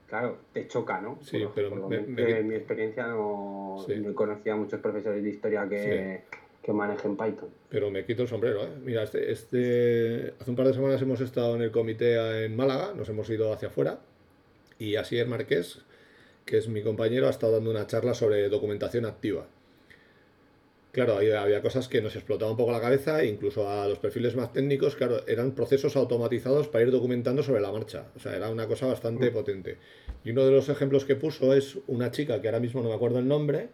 Claro, 0.06 0.36
te 0.52 0.68
choca, 0.68 1.00
¿no? 1.00 1.18
Sí, 1.22 1.42
pero 1.54 1.90
en 1.90 2.48
mi 2.48 2.54
experiencia 2.54 3.06
no, 3.06 3.82
conocía 4.14 4.52
a 4.52 4.56
muchos 4.56 4.78
profesores 4.80 5.22
de 5.22 5.30
historia 5.30 5.66
que, 5.66 6.20
que 6.62 6.72
manejen 6.74 7.16
Python. 7.16 7.48
Pero 7.70 7.90
me 7.90 8.04
quito 8.04 8.22
el 8.22 8.28
sombrero, 8.28 8.62
¿eh? 8.62 8.76
Mira, 8.84 9.04
este, 9.04 9.32
este, 9.32 10.34
hace 10.38 10.50
un 10.50 10.56
par 10.56 10.66
de 10.66 10.74
semanas 10.74 11.00
hemos 11.00 11.22
estado 11.22 11.56
en 11.56 11.62
el 11.62 11.70
comité 11.70 12.44
en 12.44 12.54
Málaga, 12.54 12.92
nos 12.94 13.08
hemos 13.08 13.30
ido 13.30 13.54
hacia 13.54 13.68
afuera 13.68 14.00
y 14.78 14.96
así 14.96 15.16
el 15.16 15.28
Marqués, 15.28 15.82
que 16.44 16.58
es 16.58 16.68
mi 16.68 16.82
compañero, 16.82 17.26
ha 17.26 17.30
estado 17.30 17.54
dando 17.54 17.70
una 17.70 17.86
charla 17.86 18.14
sobre 18.14 18.48
documentación 18.48 19.04
activa. 19.06 19.46
Claro, 20.92 21.16
había 21.16 21.62
cosas 21.62 21.88
que 21.88 22.02
nos 22.02 22.14
explotaban 22.16 22.52
un 22.52 22.58
poco 22.58 22.70
la 22.70 22.80
cabeza, 22.80 23.24
incluso 23.24 23.66
a 23.66 23.88
los 23.88 23.98
perfiles 23.98 24.36
más 24.36 24.52
técnicos, 24.52 24.94
claro, 24.94 25.26
eran 25.26 25.52
procesos 25.52 25.96
automatizados 25.96 26.68
para 26.68 26.84
ir 26.84 26.90
documentando 26.90 27.42
sobre 27.42 27.62
la 27.62 27.72
marcha. 27.72 28.08
O 28.14 28.18
sea, 28.18 28.36
era 28.36 28.50
una 28.50 28.66
cosa 28.66 28.86
bastante 28.86 29.30
mm. 29.30 29.32
potente. 29.32 29.78
Y 30.22 30.32
uno 30.32 30.44
de 30.44 30.50
los 30.52 30.68
ejemplos 30.68 31.06
que 31.06 31.16
puso 31.16 31.54
es 31.54 31.78
una 31.86 32.10
chica 32.10 32.42
que 32.42 32.48
ahora 32.48 32.60
mismo 32.60 32.82
no 32.82 32.90
me 32.90 32.94
acuerdo 32.94 33.20
el 33.20 33.26
nombre, 33.26 33.70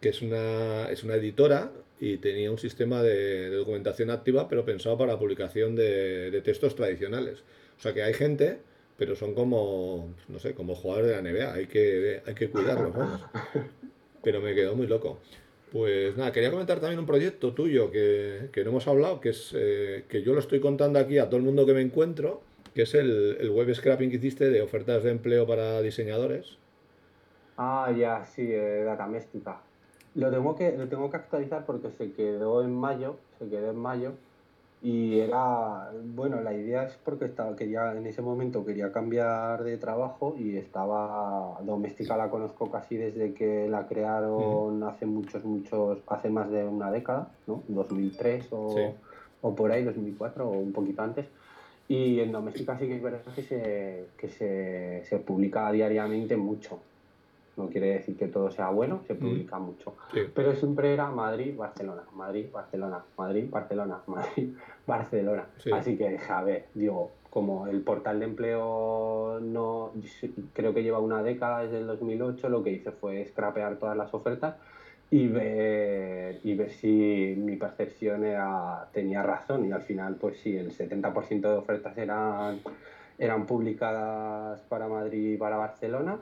que 0.00 0.08
es 0.08 0.22
una, 0.22 0.90
es 0.90 1.04
una 1.04 1.16
editora 1.16 1.70
y 2.00 2.18
tenía 2.18 2.50
un 2.50 2.58
sistema 2.58 3.02
de, 3.02 3.50
documentación 3.50 4.10
activa, 4.10 4.48
pero 4.48 4.64
pensado 4.64 4.96
para 4.96 5.12
la 5.12 5.18
publicación 5.18 5.74
de, 5.74 6.40
textos 6.44 6.74
tradicionales. 6.74 7.40
O 7.76 7.80
sea 7.80 7.92
que 7.92 8.02
hay 8.02 8.14
gente, 8.14 8.60
pero 8.98 9.14
son 9.14 9.32
como, 9.32 10.12
no 10.26 10.38
sé, 10.40 10.54
como 10.54 10.74
jugadores 10.74 11.10
de 11.10 11.22
la 11.22 11.22
NBA, 11.22 11.54
hay 11.54 11.66
que, 11.66 12.20
hay 12.26 12.34
que 12.34 12.50
cuidarlos, 12.50 12.92
Pero 14.22 14.40
me 14.40 14.52
quedó 14.52 14.74
muy 14.74 14.88
loco. 14.88 15.18
Pues 15.70 16.16
nada, 16.16 16.32
quería 16.32 16.50
comentar 16.50 16.80
también 16.80 16.98
un 16.98 17.06
proyecto 17.06 17.52
tuyo 17.52 17.92
que, 17.92 18.50
no 18.64 18.70
hemos 18.70 18.88
hablado, 18.88 19.20
que 19.20 19.28
es 19.28 19.54
eh, 19.56 20.04
que 20.08 20.22
yo 20.22 20.34
lo 20.34 20.40
estoy 20.40 20.58
contando 20.58 20.98
aquí 20.98 21.18
a 21.18 21.26
todo 21.26 21.36
el 21.36 21.44
mundo 21.44 21.64
que 21.64 21.74
me 21.74 21.80
encuentro, 21.80 22.42
que 22.74 22.82
es 22.82 22.94
el, 22.94 23.48
web 23.50 23.72
scrapping 23.72 24.10
que 24.10 24.16
hiciste 24.16 24.50
de 24.50 24.62
ofertas 24.62 25.04
de 25.04 25.12
empleo 25.12 25.46
para 25.46 25.80
diseñadores. 25.80 26.58
Ah, 27.56 27.92
ya, 27.96 28.24
sí, 28.24 28.48
eh, 28.50 28.82
Data 28.84 29.06
Méstica. 29.06 29.60
Lo 30.16 30.30
tengo, 30.30 30.56
que, 30.56 30.76
lo 30.76 30.88
tengo 30.88 31.08
que 31.08 31.18
actualizar 31.18 31.64
porque 31.64 31.90
se 31.92 32.10
quedó 32.12 32.64
en 32.64 32.74
mayo, 32.74 33.16
se 33.38 33.48
quedó 33.48 33.70
en 33.70 33.76
mayo 33.76 34.14
y 34.80 35.18
era, 35.18 35.90
bueno, 36.14 36.40
la 36.40 36.52
idea 36.54 36.84
es 36.84 36.94
porque 37.04 37.24
estaba, 37.24 37.56
quería, 37.56 37.92
en 37.96 38.06
ese 38.06 38.22
momento 38.22 38.64
quería 38.64 38.92
cambiar 38.92 39.64
de 39.64 39.76
trabajo 39.76 40.36
y 40.38 40.56
estaba, 40.56 41.58
Doméstica 41.62 42.16
la 42.16 42.30
conozco 42.30 42.70
casi 42.70 42.96
desde 42.96 43.34
que 43.34 43.68
la 43.68 43.88
crearon 43.88 44.82
hace 44.84 45.04
muchos, 45.06 45.44
muchos, 45.44 45.98
hace 46.06 46.30
más 46.30 46.48
de 46.50 46.64
una 46.64 46.92
década, 46.92 47.28
¿no? 47.48 47.62
2003 47.66 48.46
o, 48.52 48.94
o 49.42 49.54
por 49.54 49.72
ahí, 49.72 49.82
2004 49.82 50.48
o 50.48 50.50
un 50.50 50.72
poquito 50.72 51.02
antes. 51.02 51.26
Y 51.88 52.20
en 52.20 52.30
Doméstica 52.30 52.78
sí 52.78 52.86
que 52.86 52.96
es 52.96 53.02
verdad 53.02 53.20
que 53.34 53.42
se, 53.42 54.04
que 54.16 54.28
se, 54.28 55.04
se 55.06 55.18
publica 55.18 55.72
diariamente 55.72 56.36
mucho 56.36 56.78
no 57.58 57.68
quiere 57.68 57.94
decir 57.94 58.16
que 58.16 58.28
todo 58.28 58.50
sea 58.50 58.70
bueno, 58.70 59.02
se 59.06 59.14
mm. 59.14 59.18
publica 59.18 59.58
mucho. 59.58 59.94
Pero 60.34 60.54
siempre 60.54 60.94
era 60.94 61.10
Madrid, 61.10 61.54
Barcelona, 61.56 62.02
Madrid, 62.14 62.46
Barcelona, 62.52 63.04
Madrid, 63.16 63.48
Barcelona, 63.50 64.00
Madrid, 64.06 64.54
Barcelona. 64.86 65.46
Así 65.72 65.96
que 65.96 66.18
a 66.28 66.42
ver, 66.42 66.66
digo, 66.74 67.10
como 67.30 67.66
el 67.66 67.82
portal 67.82 68.20
de 68.20 68.24
empleo 68.26 69.38
no 69.42 69.92
creo 70.54 70.72
que 70.72 70.82
lleva 70.82 70.98
una 70.98 71.22
década 71.22 71.64
desde 71.64 71.78
el 71.78 71.86
2008, 71.86 72.48
lo 72.48 72.62
que 72.62 72.70
hice 72.70 72.92
fue 72.92 73.24
scrapear 73.26 73.76
todas 73.76 73.96
las 73.96 74.14
ofertas 74.14 74.56
y 75.10 75.26
ver, 75.26 76.40
y 76.44 76.54
ver 76.54 76.70
si 76.70 77.34
mi 77.36 77.56
percepción 77.56 78.24
era, 78.24 78.88
tenía 78.92 79.22
razón. 79.22 79.66
Y 79.66 79.72
al 79.72 79.82
final, 79.82 80.16
pues 80.16 80.38
sí, 80.38 80.56
el 80.56 80.70
70% 80.70 81.40
de 81.40 81.56
ofertas 81.56 81.96
eran, 81.98 82.60
eran 83.18 83.46
publicadas 83.46 84.60
para 84.62 84.88
Madrid 84.88 85.34
y 85.34 85.36
para 85.36 85.56
Barcelona 85.56 86.18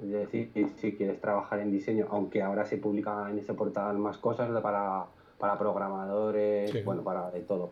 es 0.00 0.10
decir, 0.10 0.50
si 0.76 0.92
quieres 0.92 1.20
trabajar 1.20 1.60
en 1.60 1.70
diseño, 1.70 2.06
aunque 2.10 2.42
ahora 2.42 2.64
se 2.64 2.76
publican 2.76 3.30
en 3.30 3.38
ese 3.38 3.54
portal 3.54 3.98
más 3.98 4.18
cosas 4.18 4.48
para, 4.60 5.04
para 5.38 5.58
programadores, 5.58 6.84
bueno, 6.84 7.02
para 7.02 7.30
de 7.30 7.40
todo. 7.40 7.70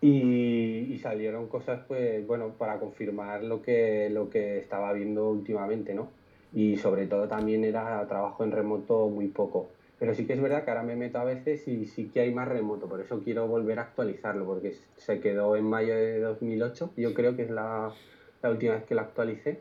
Y, 0.00 0.98
salieron 1.02 1.46
cosas, 1.46 1.80
pues, 1.86 2.26
bueno, 2.26 2.50
para 2.58 2.78
confirmar 2.78 3.42
lo 3.42 3.62
que, 3.62 4.10
lo 4.10 4.28
que 4.28 4.58
estaba 4.58 4.92
viendo 4.92 5.28
últimamente, 5.28 5.94
¿no? 5.94 6.08
Y 6.52 6.76
sobre 6.76 7.06
todo 7.06 7.28
también 7.28 7.64
era 7.64 8.06
trabajo 8.08 8.44
en 8.44 8.50
remoto 8.50 9.08
muy 9.08 9.28
poco. 9.28 9.68
Pero 9.98 10.14
sí 10.14 10.26
que 10.26 10.34
es 10.34 10.40
verdad 10.40 10.64
que 10.64 10.70
ahora 10.70 10.82
me 10.82 10.96
meto 10.96 11.18
a 11.18 11.24
veces 11.24 11.66
y 11.68 11.86
sí 11.86 12.10
que 12.12 12.20
hay 12.20 12.32
más 12.32 12.48
remoto, 12.48 12.86
por 12.86 13.00
eso 13.00 13.22
quiero 13.22 13.46
volver 13.46 13.78
a 13.78 13.82
actualizarlo, 13.82 14.44
porque 14.44 14.74
se 14.96 15.20
quedó 15.20 15.56
en 15.56 15.64
mayo 15.64 15.94
de 15.94 16.20
2008, 16.20 16.90
yo 16.96 17.14
creo 17.14 17.34
que 17.34 17.42
es 17.42 17.50
la, 17.50 17.92
la 18.42 18.50
última 18.50 18.74
vez 18.74 18.84
que 18.84 18.94
lo 18.94 19.00
actualicé 19.00 19.58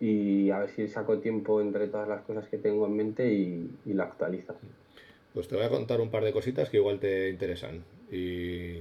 y 0.00 0.50
a 0.50 0.58
ver 0.60 0.70
si 0.70 0.88
saco 0.88 1.18
tiempo 1.18 1.60
entre 1.60 1.88
todas 1.88 2.08
las 2.08 2.22
cosas 2.22 2.48
que 2.48 2.58
tengo 2.58 2.86
en 2.86 2.96
mente 2.96 3.32
y, 3.32 3.70
y 3.86 3.92
lo 3.94 4.02
actualizo. 4.02 4.54
Pues 5.32 5.48
te 5.48 5.56
voy 5.56 5.64
a 5.64 5.68
contar 5.68 6.00
un 6.00 6.10
par 6.10 6.24
de 6.24 6.32
cositas 6.32 6.70
que 6.70 6.78
igual 6.78 6.98
te 6.98 7.28
interesan. 7.28 7.84
Y 8.10 8.80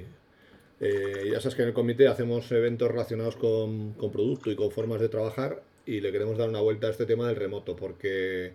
eh, 0.79 1.29
ya 1.31 1.39
sabes 1.39 1.55
que 1.55 1.61
en 1.61 1.69
el 1.69 1.73
comité 1.73 2.07
hacemos 2.07 2.51
eventos 2.51 2.89
relacionados 2.89 3.35
con, 3.37 3.93
con, 3.93 4.11
producto 4.11 4.51
y 4.51 4.55
con 4.55 4.71
formas 4.71 4.99
de 4.99 5.09
trabajar 5.09 5.63
y 5.85 6.01
le 6.01 6.11
queremos 6.11 6.37
dar 6.37 6.49
una 6.49 6.59
vuelta 6.59 6.87
a 6.87 6.91
este 6.91 7.05
tema 7.05 7.27
del 7.27 7.37
remoto 7.37 7.75
porque 7.75 8.53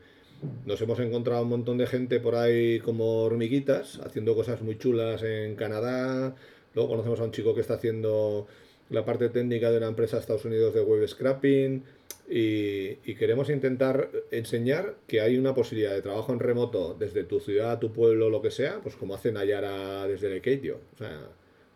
nos 0.66 0.80
hemos 0.82 0.98
encontrado 1.00 1.42
un 1.42 1.48
montón 1.48 1.78
de 1.78 1.86
gente 1.86 2.20
por 2.20 2.34
ahí 2.34 2.80
como 2.80 3.22
hormiguitas 3.22 4.00
haciendo 4.04 4.34
cosas 4.34 4.60
muy 4.62 4.78
chulas 4.78 5.22
en 5.22 5.56
Canadá. 5.56 6.34
Luego 6.74 6.90
conocemos 6.90 7.20
a 7.20 7.24
un 7.24 7.32
chico 7.32 7.54
que 7.54 7.62
está 7.62 7.74
haciendo 7.74 8.46
la 8.90 9.04
parte 9.04 9.28
técnica 9.28 9.70
de 9.70 9.78
una 9.78 9.88
empresa 9.88 10.16
de 10.16 10.20
Estados 10.20 10.44
Unidos 10.44 10.74
de 10.74 10.82
web 10.82 11.06
scrapping 11.06 11.84
y, 12.32 13.14
queremos 13.16 13.50
intentar 13.50 14.08
enseñar 14.30 14.94
que 15.08 15.20
hay 15.20 15.36
una 15.36 15.52
posibilidad 15.52 15.92
de 15.92 16.00
trabajo 16.00 16.32
en 16.32 16.38
remoto 16.38 16.94
desde 16.96 17.24
tu 17.24 17.40
ciudad, 17.40 17.80
tu 17.80 17.92
pueblo, 17.92 18.30
lo 18.30 18.40
que 18.40 18.52
sea, 18.52 18.80
pues 18.80 18.94
como 18.94 19.14
hacen 19.14 19.36
Ayara 19.36 20.06
desde 20.06 20.32
el 20.32 20.40
Keitio. 20.40 20.78
O 20.94 20.98
sea, 20.98 21.28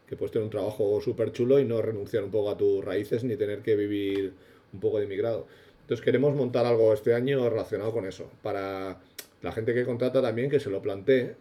que 0.07 0.17
puedes 0.17 0.31
tener 0.31 0.45
un 0.45 0.51
trabajo 0.51 1.01
súper 1.01 1.33
chulo 1.33 1.59
y 1.59 1.65
no 1.65 1.83
renunciar 1.83 2.23
un 2.23 2.31
poco 2.31 2.51
a 2.51 2.57
tus 2.57 2.85
raíces 2.85 3.25
ni 3.25 3.37
tener 3.37 3.63
que 3.63 3.75
vivir 3.75 4.33
un 4.73 4.79
poco 4.79 4.99
de 4.99 5.07
inmigrado. 5.07 5.47
Entonces 5.81 6.05
queremos 6.05 6.37
montar 6.37 6.65
algo 6.67 6.95
este 6.95 7.15
año 7.15 7.51
relacionado 7.51 7.93
con 7.93 8.07
eso, 8.07 8.31
para 8.43 9.01
la 9.43 9.53
gente 9.53 9.75
que 9.75 9.85
contrata 9.85 10.23
también 10.23 10.49
que 10.51 10.61
se 10.61 10.71
lo 10.71 10.81
plantee 10.81 11.35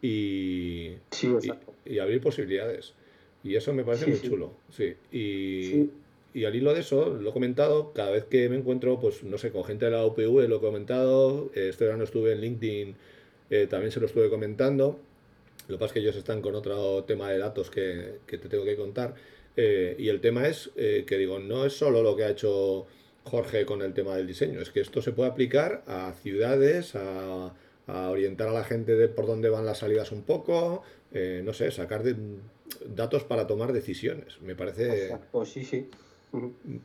y, 0.00 0.94
y, 1.84 1.98
abrir 1.98 2.22
posibilidades. 2.22 2.94
Y 3.42 3.54
eso 3.56 3.74
me 3.74 3.84
parece 3.84 4.06
muy 4.06 4.20
chulo. 4.20 4.52
Sí. 4.70 4.94
Y, 5.12 5.90
y 6.34 6.44
al 6.46 6.56
hilo 6.56 6.74
de 6.74 6.80
eso, 6.80 7.10
lo 7.10 7.30
he 7.30 7.32
comentado, 7.32 7.92
cada 7.92 8.10
vez 8.10 8.24
que 8.24 8.48
me 8.48 8.56
encuentro, 8.56 8.98
pues 8.98 9.22
no 9.22 9.38
sé, 9.38 9.52
con 9.52 9.64
gente 9.64 9.84
de 9.84 9.92
la 9.92 10.04
UPV 10.04 10.48
lo 10.48 10.56
he 10.56 10.60
comentado, 10.60 11.52
eh, 11.54 11.68
este 11.70 11.84
verano 11.84 12.02
estuve 12.02 12.32
en 12.32 12.40
LinkedIn, 12.40 12.96
eh, 13.50 13.68
también 13.70 13.92
se 13.92 14.00
lo 14.00 14.06
estuve 14.06 14.28
comentando, 14.28 14.98
lo 15.68 15.76
que 15.76 15.78
pasa 15.78 15.86
es 15.86 15.92
que 15.92 15.98
ellos 16.00 16.16
están 16.16 16.42
con 16.42 16.56
otro 16.56 17.04
tema 17.04 17.30
de 17.30 17.38
datos 17.38 17.70
que, 17.70 18.18
te 18.26 18.38
tengo 18.38 18.64
que 18.64 18.74
contar, 18.74 19.14
eh, 19.56 19.94
y 19.96 20.08
el 20.08 20.20
tema 20.20 20.48
es 20.48 20.72
que 20.74 21.16
digo, 21.16 21.38
no 21.38 21.64
es 21.64 21.74
solo 21.74 22.02
lo 22.02 22.16
que 22.16 22.24
ha 22.24 22.30
hecho 22.30 22.86
Jorge 23.22 23.64
con 23.64 23.80
el 23.82 23.94
tema 23.94 24.16
del 24.16 24.26
diseño, 24.26 24.60
es 24.60 24.70
que 24.70 24.80
esto 24.80 25.00
se 25.02 25.12
puede 25.12 25.30
aplicar 25.30 25.84
a 25.86 26.12
ciudades, 26.20 26.96
a, 26.96 27.54
orientar 27.86 28.48
a 28.48 28.52
la 28.52 28.64
gente 28.64 28.96
de 28.96 29.08
por 29.08 29.26
dónde 29.26 29.50
van 29.50 29.66
las 29.66 29.78
salidas 29.78 30.10
un 30.10 30.22
poco, 30.22 30.82
no 31.12 31.52
sé, 31.52 31.70
sacar 31.70 32.02
datos 32.88 33.22
para 33.22 33.46
tomar 33.46 33.72
decisiones. 33.72 34.40
Me 34.40 34.56
parece... 34.56 35.16
Pues 35.30 35.50
sí, 35.50 35.64
sí. 35.64 35.86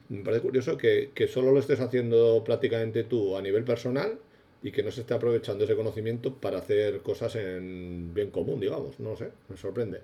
Me 0.10 0.24
parece 0.24 0.42
curioso 0.42 0.78
que, 0.78 1.12
solo 1.28 1.52
lo 1.52 1.60
estés 1.60 1.80
haciendo 1.80 2.44
prácticamente 2.44 3.04
tú 3.04 3.36
a 3.36 3.42
nivel 3.42 3.64
personal 3.64 4.20
y 4.62 4.72
que 4.72 4.84
no 4.84 4.92
se 4.92 5.02
esté 5.02 5.14
aprovechando 5.14 5.64
ese 5.64 5.76
conocimiento 5.76 6.34
para 6.36 6.60
hacer 6.60 7.02
cosas 7.02 7.36
en 7.36 8.14
bien 8.14 8.30
común, 8.30 8.60
digamos. 8.60 9.00
No 9.00 9.16
sé, 9.16 9.32
me 9.48 9.58
sorprende. 9.58 10.02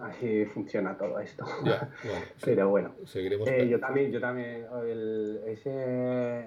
Así 0.00 0.44
funciona 0.46 0.96
todo 0.96 1.18
esto. 1.20 1.44
Pero 2.44 2.68
bueno, 2.68 2.94
seguiremos. 3.04 3.48
Eh, 3.48 3.68
yo 3.68 3.78
también, 3.78 4.10
yo 4.10 4.20
también, 4.20 4.66
ese 5.46 6.46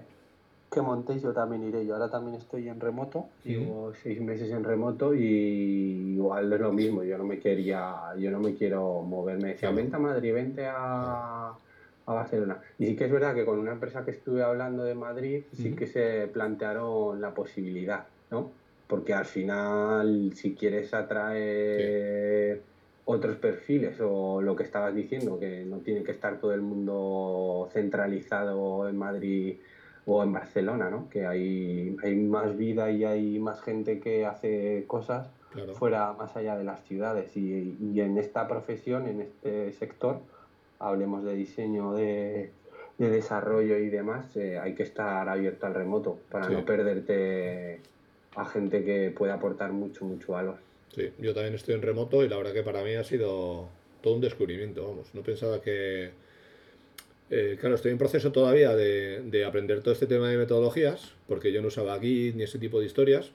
que 0.72 0.82
montéis 0.82 1.22
yo 1.22 1.34
también 1.34 1.64
iré. 1.64 1.86
Yo 1.86 1.94
ahora 1.94 2.10
también 2.10 2.36
estoy 2.36 2.68
en 2.68 2.80
remoto, 2.80 3.28
llevo 3.44 3.94
seis 4.04 4.22
meses 4.22 4.52
en 4.52 4.64
remoto 4.64 5.14
y 5.14 6.16
igual 6.16 6.52
es 6.52 6.60
lo 6.60 6.74
mismo. 6.74 7.04
Yo 7.04 7.18
no 7.18 7.24
me 7.24 7.40
quería, 7.40 8.14
yo 8.18 8.32
no 8.32 8.40
me 8.40 8.54
quiero 8.54 9.02
moverme. 9.02 9.50
Decía, 9.50 9.72
vente 9.72 9.96
a 9.96 10.00
Madrid, 10.00 10.34
vente 10.34 10.66
a, 10.68 11.54
a, 12.06 12.14
Barcelona. 12.14 12.60
Y 12.80 12.88
sí 12.88 12.96
que 12.96 13.06
es 13.06 13.12
verdad 13.12 13.34
que 13.34 13.46
con 13.46 13.60
una 13.60 13.72
empresa 13.72 14.04
que 14.04 14.12
estuve 14.12 14.44
hablando 14.44 14.84
de 14.84 14.96
Madrid, 14.96 15.44
sí 15.54 15.74
que 15.74 15.88
se 15.88 16.28
plantearon 16.28 17.22
la 17.22 17.34
posibilidad, 17.34 18.06
¿no? 18.30 18.52
Porque 18.88 19.14
al 19.14 19.26
final, 19.26 20.32
si 20.36 20.54
quieres 20.54 20.94
atraer 20.94 22.62
otros 23.06 23.38
perfiles 23.38 23.98
o 24.02 24.42
lo 24.42 24.56
que 24.56 24.64
estabas 24.64 24.94
diciendo, 24.94 25.40
que 25.40 25.64
no 25.66 25.78
tiene 25.78 26.04
que 26.04 26.12
estar 26.12 26.40
todo 26.40 26.54
el 26.54 26.62
mundo 26.62 27.70
centralizado 27.72 28.90
en 28.90 28.98
Madrid 28.98 29.56
o 30.08 30.24
en 30.24 30.32
Barcelona, 30.32 30.90
¿no? 30.90 31.10
Que 31.10 31.28
hay, 31.28 31.96
hay 32.02 32.16
más 32.16 32.58
vida 32.58 32.90
y 32.90 33.04
hay 33.04 33.40
más 33.40 33.62
gente 33.62 34.00
que 34.00 34.26
hace 34.26 34.86
cosas 34.88 35.30
fuera, 35.74 36.14
más 36.14 36.36
allá 36.38 36.58
de 36.58 36.64
las 36.64 36.84
ciudades. 36.86 37.36
Y, 37.36 38.00
en 38.00 38.18
esta 38.18 38.48
profesión, 38.48 39.08
en 39.08 39.22
este 39.22 39.74
sector, 39.74 40.22
hablemos 40.80 41.26
de 41.26 41.36
diseño, 41.36 41.94
de, 41.94 42.52
desarrollo 42.98 43.78
y 43.78 43.90
demás, 43.90 44.36
eh, 44.38 44.58
hay 44.58 44.76
que 44.76 44.84
estar 44.84 45.28
abierto 45.28 45.68
al 45.68 45.76
remoto 45.76 46.20
para 46.32 46.50
no 46.50 46.66
perderte 46.66 47.82
a 48.36 48.46
gente 48.46 48.84
que 48.84 49.12
puede 49.16 49.34
aportar 49.34 49.74
mucho, 49.74 50.06
mucho 50.06 50.32
valor. 50.32 50.58
Sí, 50.96 51.12
yo 51.20 51.34
también 51.34 51.54
estoy 51.54 51.76
en 51.76 51.82
remoto 51.82 52.24
y 52.24 52.30
la 52.30 52.38
verdad 52.38 52.54
que 52.54 52.64
para 52.64 52.82
mí 52.82 52.96
ha 52.96 53.04
sido 53.04 53.68
todo 54.02 54.16
un 54.16 54.22
descubrimiento, 54.22 54.88
vamos. 54.88 55.14
No 55.14 55.22
pensaba 55.22 55.62
que 55.62 56.12
eh, 57.30 57.58
claro, 57.60 57.76
estoy 57.76 57.92
en 57.92 57.98
proceso 57.98 58.32
todavía 58.32 58.74
de, 58.76 59.44
aprender 59.46 59.82
todo 59.82 59.94
este 59.94 60.08
tema 60.08 60.30
de 60.30 60.38
metodologías, 60.38 61.12
porque 61.28 61.52
yo 61.52 61.62
no 61.62 61.68
usaba 61.68 62.00
Git 62.00 62.36
ni 62.36 62.44
ese 62.44 62.58
tipo 62.58 62.80
de 62.80 62.86
historias, 62.86 63.32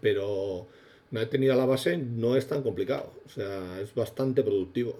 pero 0.00 0.66
una 1.12 1.20
vez 1.20 1.30
tenida 1.30 1.54
la 1.54 1.66
base 1.66 1.96
no 1.96 2.36
es 2.36 2.48
tan 2.48 2.62
complicado, 2.62 3.12
o 3.24 3.28
sea, 3.28 3.80
es 3.80 3.94
bastante 3.94 4.42
productivo. 4.42 4.98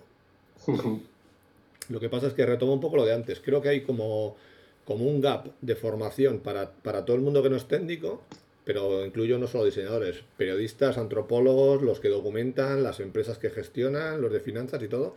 lo 1.88 2.00
que 2.00 2.09
pasa 2.09 2.29
es 2.29 2.35
que 2.35 2.46
retomo 2.46 2.74
un 2.74 2.81
poco 2.81 2.96
lo 2.96 3.05
de 3.05 3.14
antes, 3.14 3.40
creo 3.40 3.61
que 3.61 3.70
hay 3.70 3.81
como, 3.81 4.37
como 4.85 5.07
un 5.07 5.20
gap 5.20 5.48
de 5.61 5.74
formación 5.74 6.38
para, 6.38 6.70
para 6.70 7.05
todo 7.05 7.16
el 7.16 7.22
mundo 7.22 7.42
que 7.42 7.50
no 7.50 7.57
es 7.57 7.66
técnico, 7.66 8.22
pero 8.64 9.05
incluyo 9.05 9.38
no 9.38 9.48
solo 9.48 9.64
diseñadores, 9.64 10.22
periodistas, 10.37 10.98
antropólogos, 10.98 11.83
los 11.83 11.98
que 11.98 12.09
documentan, 12.09 12.85
las 12.85 13.00
empresas 13.00 13.38
que 13.38 13.50
gestionan, 13.50 14.22
los 14.22 14.33
de 14.33 14.38
finanzas 14.38 14.81
y 14.85 14.88
todo, 14.88 15.16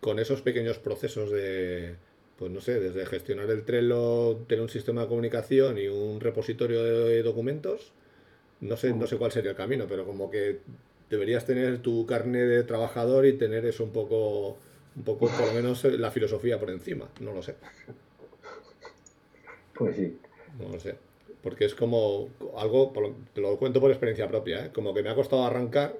con 0.00 0.18
esos 0.18 0.42
pequeños 0.42 0.78
procesos 0.78 1.30
de, 1.30 1.96
pues 2.38 2.50
no 2.50 2.60
sé, 2.60 2.78
desde 2.80 3.06
gestionar 3.06 3.50
el 3.50 3.64
Trello, 3.64 4.36
tener 4.46 4.62
un 4.62 4.68
sistema 4.68 5.02
de 5.02 5.08
comunicación 5.08 5.78
y 5.78 5.88
un 5.88 6.20
repositorio 6.20 6.82
de 6.82 7.22
documentos, 7.22 7.92
no 8.60 8.76
sé, 8.76 8.92
no 8.92 9.06
sé 9.06 9.16
cuál 9.16 9.32
sería 9.32 9.52
el 9.52 9.56
camino, 9.56 9.86
pero 9.88 10.04
como 10.04 10.30
que 10.30 10.60
deberías 11.08 11.46
tener 11.46 11.78
tu 11.78 12.04
carne 12.06 12.40
de 12.40 12.62
trabajador 12.62 13.26
y 13.26 13.34
tener 13.34 13.64
eso 13.64 13.84
un 13.84 13.92
poco, 13.92 14.58
un 14.96 15.02
poco 15.04 15.28
por 15.28 15.46
lo 15.46 15.52
menos 15.54 15.84
la 15.84 16.10
filosofía 16.10 16.58
por 16.58 16.70
encima, 16.70 17.08
no 17.20 17.32
lo 17.32 17.42
sé. 17.42 17.54
Pues 19.74 19.96
sí. 19.96 20.18
No 20.58 20.70
lo 20.70 20.80
sé, 20.80 20.96
porque 21.42 21.66
es 21.66 21.74
como 21.74 22.30
algo, 22.56 22.92
te 23.34 23.40
lo 23.40 23.58
cuento 23.58 23.80
por 23.80 23.90
experiencia 23.90 24.28
propia, 24.28 24.66
¿eh? 24.66 24.70
como 24.72 24.94
que 24.94 25.02
me 25.02 25.10
ha 25.10 25.14
costado 25.14 25.44
arrancar 25.44 25.94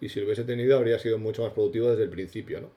y 0.00 0.08
si 0.08 0.18
lo 0.18 0.26
hubiese 0.26 0.42
tenido 0.42 0.76
habría 0.76 0.98
sido 0.98 1.18
mucho 1.18 1.42
más 1.42 1.52
productivo 1.52 1.90
desde 1.90 2.02
el 2.02 2.10
principio, 2.10 2.60
¿no? 2.60 2.70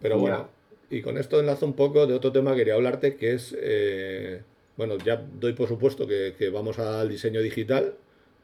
Pero 0.00 0.18
bueno, 0.18 0.48
y 0.90 1.02
con 1.02 1.18
esto 1.18 1.40
enlazo 1.40 1.66
un 1.66 1.74
poco 1.74 2.06
de 2.06 2.14
otro 2.14 2.32
tema 2.32 2.52
que 2.52 2.58
quería 2.58 2.74
hablarte, 2.74 3.16
que 3.16 3.34
es, 3.34 3.56
eh, 3.58 4.42
bueno, 4.76 4.98
ya 4.98 5.16
doy 5.40 5.52
por 5.52 5.68
supuesto 5.68 6.06
que, 6.06 6.50
vamos 6.52 6.78
al 6.78 7.08
diseño 7.08 7.40
digital 7.40 7.94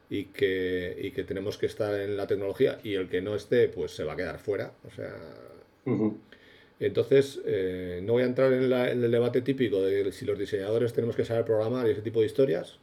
y 0.09 0.25
que, 0.25 0.97
y 1.01 1.11
que, 1.11 1.23
tenemos 1.23 1.57
que 1.57 1.67
estar 1.67 1.99
en 1.99 2.17
la 2.17 2.27
tecnología 2.27 2.79
y 2.83 2.95
el 2.95 3.07
que 3.09 3.21
no 3.21 3.35
esté, 3.35 3.69
pues 3.69 3.91
se 3.91 4.03
va 4.03 4.13
a 4.13 4.15
quedar 4.15 4.39
fuera. 4.39 4.73
O 4.85 4.91
sea, 4.91 5.15
entonces, 6.79 7.39
eh, 7.45 8.01
no 8.03 8.13
voy 8.13 8.23
a 8.23 8.25
entrar 8.25 8.51
en, 8.51 8.71
el 8.71 9.11
debate 9.11 9.41
típico 9.41 9.81
de 9.81 10.11
si 10.11 10.25
los 10.25 10.37
diseñadores 10.37 10.93
tenemos 10.93 11.15
que 11.15 11.23
saber 11.23 11.45
programar 11.45 11.87
y 11.87 11.91
ese 11.91 12.01
tipo 12.01 12.19
de 12.19 12.25
historias, 12.25 12.79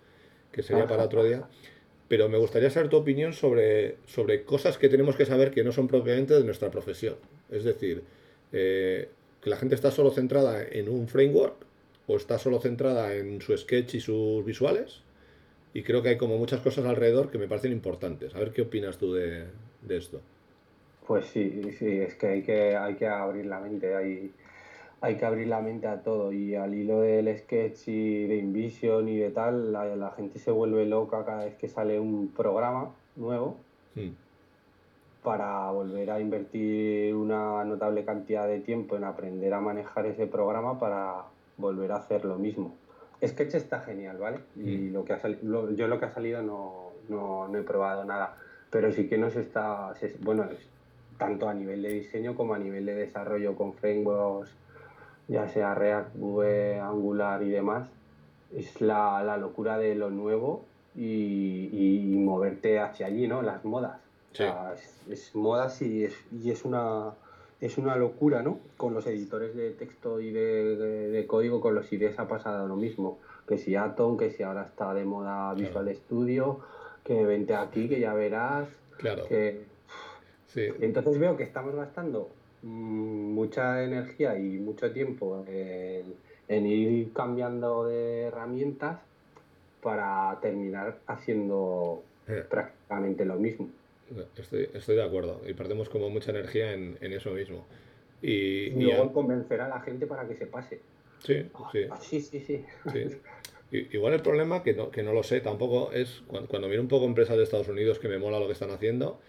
que 0.53 0.63
sería 0.63 0.87
para 0.87 1.05
otro 1.05 1.23
día. 1.23 1.47
Pero 2.09 2.29
me 2.29 2.39
gustaría 2.39 2.71
saber 2.71 2.89
tu 2.89 2.97
opinión 2.97 3.33
sobre, 3.33 3.97
sobre 4.07 4.43
cosas 4.43 4.79
que 4.79 4.89
tenemos 4.89 5.17
que 5.17 5.27
saber 5.27 5.51
que 5.51 5.63
no 5.63 5.71
son 5.71 5.87
propiamente 5.87 6.35
de 6.35 6.45
nuestra 6.45 6.71
profesión. 6.71 7.17
Es 7.51 7.63
decir, 7.63 8.03
eh, 8.53 9.09
que 9.41 9.51
la 9.51 9.57
gente 9.57 9.75
está 9.75 9.91
solo 9.91 10.11
centrada 10.11 10.63
en 10.63 10.89
un 10.89 11.09
framework 11.09 11.55
o 12.07 12.17
está 12.17 12.39
solo 12.39 12.61
centrada 12.61 13.15
en 13.15 13.41
su 13.41 13.57
sketch 13.57 13.95
y 13.95 14.01
sus 14.01 14.45
visuales. 14.45 15.03
Y 15.73 15.83
creo 15.83 16.03
que 16.03 16.11
hay 16.11 16.19
como 16.19 16.37
muchas 16.37 16.61
cosas 16.61 16.85
alrededor 16.85 17.31
que 17.31 17.39
me 17.39 17.47
parecen 17.47 17.73
importantes. 17.73 18.35
A 18.35 18.39
ver 18.41 18.53
qué 18.53 18.63
opinas 18.63 18.99
tú 18.99 19.15
de, 19.15 19.47
esto. 19.89 20.21
Pues 21.07 21.27
sí, 21.27 21.73
sí, 21.79 21.87
es 21.87 22.15
que 22.15 22.27
hay 22.27 22.43
que, 22.43 22.77
hay 22.77 22.95
que 22.97 23.07
abrir 23.07 23.47
la 23.47 23.61
mente, 23.61 23.95
hay, 23.95 24.33
hay 25.01 25.17
que 25.17 25.25
abrir 25.25 25.47
la 25.47 25.61
mente 25.61 25.87
a 25.87 26.03
todo. 26.03 26.33
Y 26.33 26.57
al 26.57 26.75
hilo 26.75 27.01
del 27.01 27.37
sketch 27.39 27.89
y 27.89 28.27
de 28.27 28.37
InVision 28.37 29.09
y 29.09 29.19
de 29.19 29.31
tal, 29.31 29.73
la, 29.73 30.13
gente 30.17 30.41
se 30.41 30.51
vuelve 30.51 30.87
loca 30.87 31.25
cada 31.25 31.45
vez 31.45 31.55
que 31.55 31.69
sale 31.69 32.01
un 32.01 32.29
programa 32.29 32.93
nuevo. 33.17 33.57
Hmm 33.95 34.11
para 35.23 35.71
volver 35.71 36.11
a 36.11 36.21
invertir 36.21 37.15
una 37.15 37.63
notable 37.65 38.05
cantidad 38.05 38.47
de 38.47 38.61
tiempo 38.61 38.97
en 38.97 39.05
aprender 39.05 39.53
a 39.53 39.61
manejar 39.61 40.07
ese 40.07 40.27
programa 40.27 40.79
para 40.79 41.25
volver 41.59 41.93
a 41.93 41.97
hacer 41.97 42.25
lo 42.25 42.37
mismo. 42.37 42.75
Sketch 43.25 43.55
está 43.55 43.81
genial, 43.81 44.17
¿vale? 44.17 44.39
Y 44.57 44.77
mm. 44.77 44.93
lo 44.95 45.05
que 45.05 45.13
ha 45.13 45.21
yo 45.29 45.89
lo 45.89 45.99
que 45.99 46.07
ha 46.07 46.15
salido 46.15 46.43
no, 46.43 46.93
no, 47.09 47.55
he 47.55 47.63
probado 47.63 48.05
nada, 48.05 48.37
pero 48.71 48.91
sí 48.93 49.09
que 49.09 49.19
nos 49.19 49.37
está, 49.37 49.93
bueno, 50.21 50.47
tanto 51.19 51.49
a 51.49 51.55
nivel 51.55 51.83
de 51.83 51.91
diseño 51.91 52.35
como 52.35 52.55
a 52.55 52.59
nivel 52.59 52.87
de 52.87 52.95
desarrollo 52.95 53.57
con 53.57 53.75
frameworks, 53.75 54.51
ya 55.29 55.49
sea 55.49 55.75
React, 55.75 56.17
Vue, 56.17 56.81
Angular 56.81 57.43
y 57.43 57.51
demás, 57.51 57.91
es 58.57 58.81
la, 58.81 59.23
la 59.23 59.37
locura 59.37 59.77
de 59.77 59.95
lo 59.95 60.09
nuevo 60.09 60.65
y, 60.97 61.69
y 61.73 62.17
moverte 62.17 62.81
hacia 62.81 63.07
allí, 63.07 63.29
¿no? 63.29 63.43
Las 63.43 63.67
modas 63.67 64.10
es, 65.09 65.35
moda 65.35 65.73
y 65.81 66.05
es, 66.05 66.15
y 66.33 66.51
es 66.51 66.65
una 66.65 67.13
es 67.61 67.77
una 67.77 67.97
locura, 67.97 68.43
¿no? 68.43 68.59
Con 68.79 68.95
los 68.95 69.07
editores 69.07 69.55
de 69.55 69.73
texto 69.73 70.19
y 70.21 70.31
de, 70.31 71.25
código, 71.29 71.61
con 71.61 71.75
los 71.75 71.93
IDEs 71.93 72.19
ha 72.19 72.27
pasado 72.27 72.67
lo 72.67 72.77
mismo. 72.77 73.19
Que 73.47 73.59
si 73.59 73.77
Atom, 73.77 74.17
que 74.17 74.31
si 74.31 74.43
ahora 74.43 74.65
está 74.65 74.95
de 74.95 75.05
moda 75.05 75.53
Visual 75.53 75.95
Studio, 75.95 76.61
que 77.05 77.23
vente 77.27 77.55
aquí, 77.55 77.87
que 77.87 78.01
ya 78.01 78.15
verás. 78.15 78.67
Claro. 78.97 79.25
Entonces 80.55 81.19
veo 81.19 81.37
que 81.37 81.43
estamos 81.43 81.75
gastando 81.75 82.31
mm, 82.63 83.35
mucha 83.35 83.85
energía 83.85 84.39
y 84.39 84.59
mucho 84.59 84.91
tiempo 84.91 85.45
en, 85.47 86.15
en 86.49 86.67
ir 86.67 87.13
cambiando 87.13 87.85
de 87.85 88.23
herramientas 88.23 89.01
para 89.83 90.39
terminar 90.41 90.99
haciendo 91.07 92.03
Eh. 92.31 92.45
prácticamente 92.49 93.25
lo 93.25 93.35
mismo. 93.37 93.69
Estoy, 94.37 94.69
estoy 94.75 94.97
de 94.97 95.03
acuerdo 95.05 95.43
y 95.47 95.55
perdemos 95.55 95.89
como 95.89 96.11
mucha 96.11 96.31
energía 96.33 96.73
en, 96.73 96.99
en 97.01 97.13
eso 97.13 97.31
mismo. 97.31 97.67
Y, 98.23 98.73
Y 98.73 98.81
y 98.81 98.81
luego 98.81 99.13
convencer 99.13 99.61
a 99.61 99.69
la 99.69 99.81
gente 99.81 100.07
para 100.07 100.27
que 100.27 100.35
se 100.35 100.47
pase. 100.47 100.81
sí, 101.19 101.51
sí, 101.73 101.89
Ah, 101.89 102.01
sí, 102.01 102.21
sí, 102.23 102.41
sí. 102.41 102.67
sí. 102.87 102.99
I- 103.73 103.89
Igual 103.97 104.15
el 104.15 104.23
problema, 104.23 104.63
que 104.63 104.75
no, 104.75 104.91
que 104.91 105.03
no 105.03 105.13
lo 105.13 105.23
sé 105.23 105.41
tampoco, 105.41 105.93
es 105.93 106.23
cuando, 106.27 106.49
cuando 106.49 106.69
miro 106.69 106.83
un 106.83 106.89
poco 106.89 107.07
empresas 107.07 107.37
de 107.37 107.45
Estados 107.45 107.69
Unidos 107.69 107.99
que 107.99 108.09
me 108.09 108.19
mola 108.19 108.41
lo 108.41 108.47
que 108.47 108.53
están 108.55 108.71
haciendo, 108.71 109.21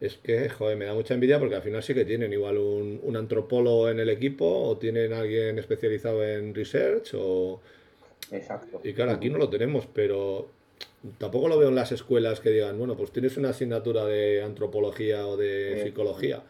es 0.00 0.16
que, 0.18 0.48
joder, 0.50 0.76
me 0.76 0.84
da 0.86 0.94
mucha 0.94 1.14
envidia 1.14 1.38
porque 1.40 1.56
al 1.56 1.62
final 1.62 1.82
sí 1.82 1.94
que 1.94 2.04
tienen 2.04 2.32
igual 2.32 2.58
un, 2.58 3.00
un 3.02 3.16
antropólogo 3.16 3.90
en 3.90 4.00
el 4.00 4.10
equipo 4.10 4.46
o 4.68 4.78
tienen 4.78 5.12
alguien 5.12 5.58
especializado 5.58 6.24
en 6.26 6.54
research 6.54 7.12
o... 7.14 7.60
Exacto. 8.30 8.80
Y 8.82 8.92
claro, 8.94 9.12
aquí 9.12 9.28
no 9.30 9.38
lo 9.38 9.50
tenemos, 9.50 9.86
pero 9.86 10.52
tampoco 11.18 11.48
lo 11.48 11.58
veo 11.58 11.68
en 11.68 11.74
las 11.74 11.92
escuelas 11.92 12.40
que 12.40 12.50
digan, 12.50 12.78
bueno, 12.78 12.96
pues 12.96 13.10
tienes 13.12 13.36
una 13.36 13.50
asignatura 13.50 14.04
de 14.04 14.42
antropología 14.42 15.26
o 15.26 15.36
de 15.36 15.80
Eh, 15.80 15.84
psicología. 15.84 16.42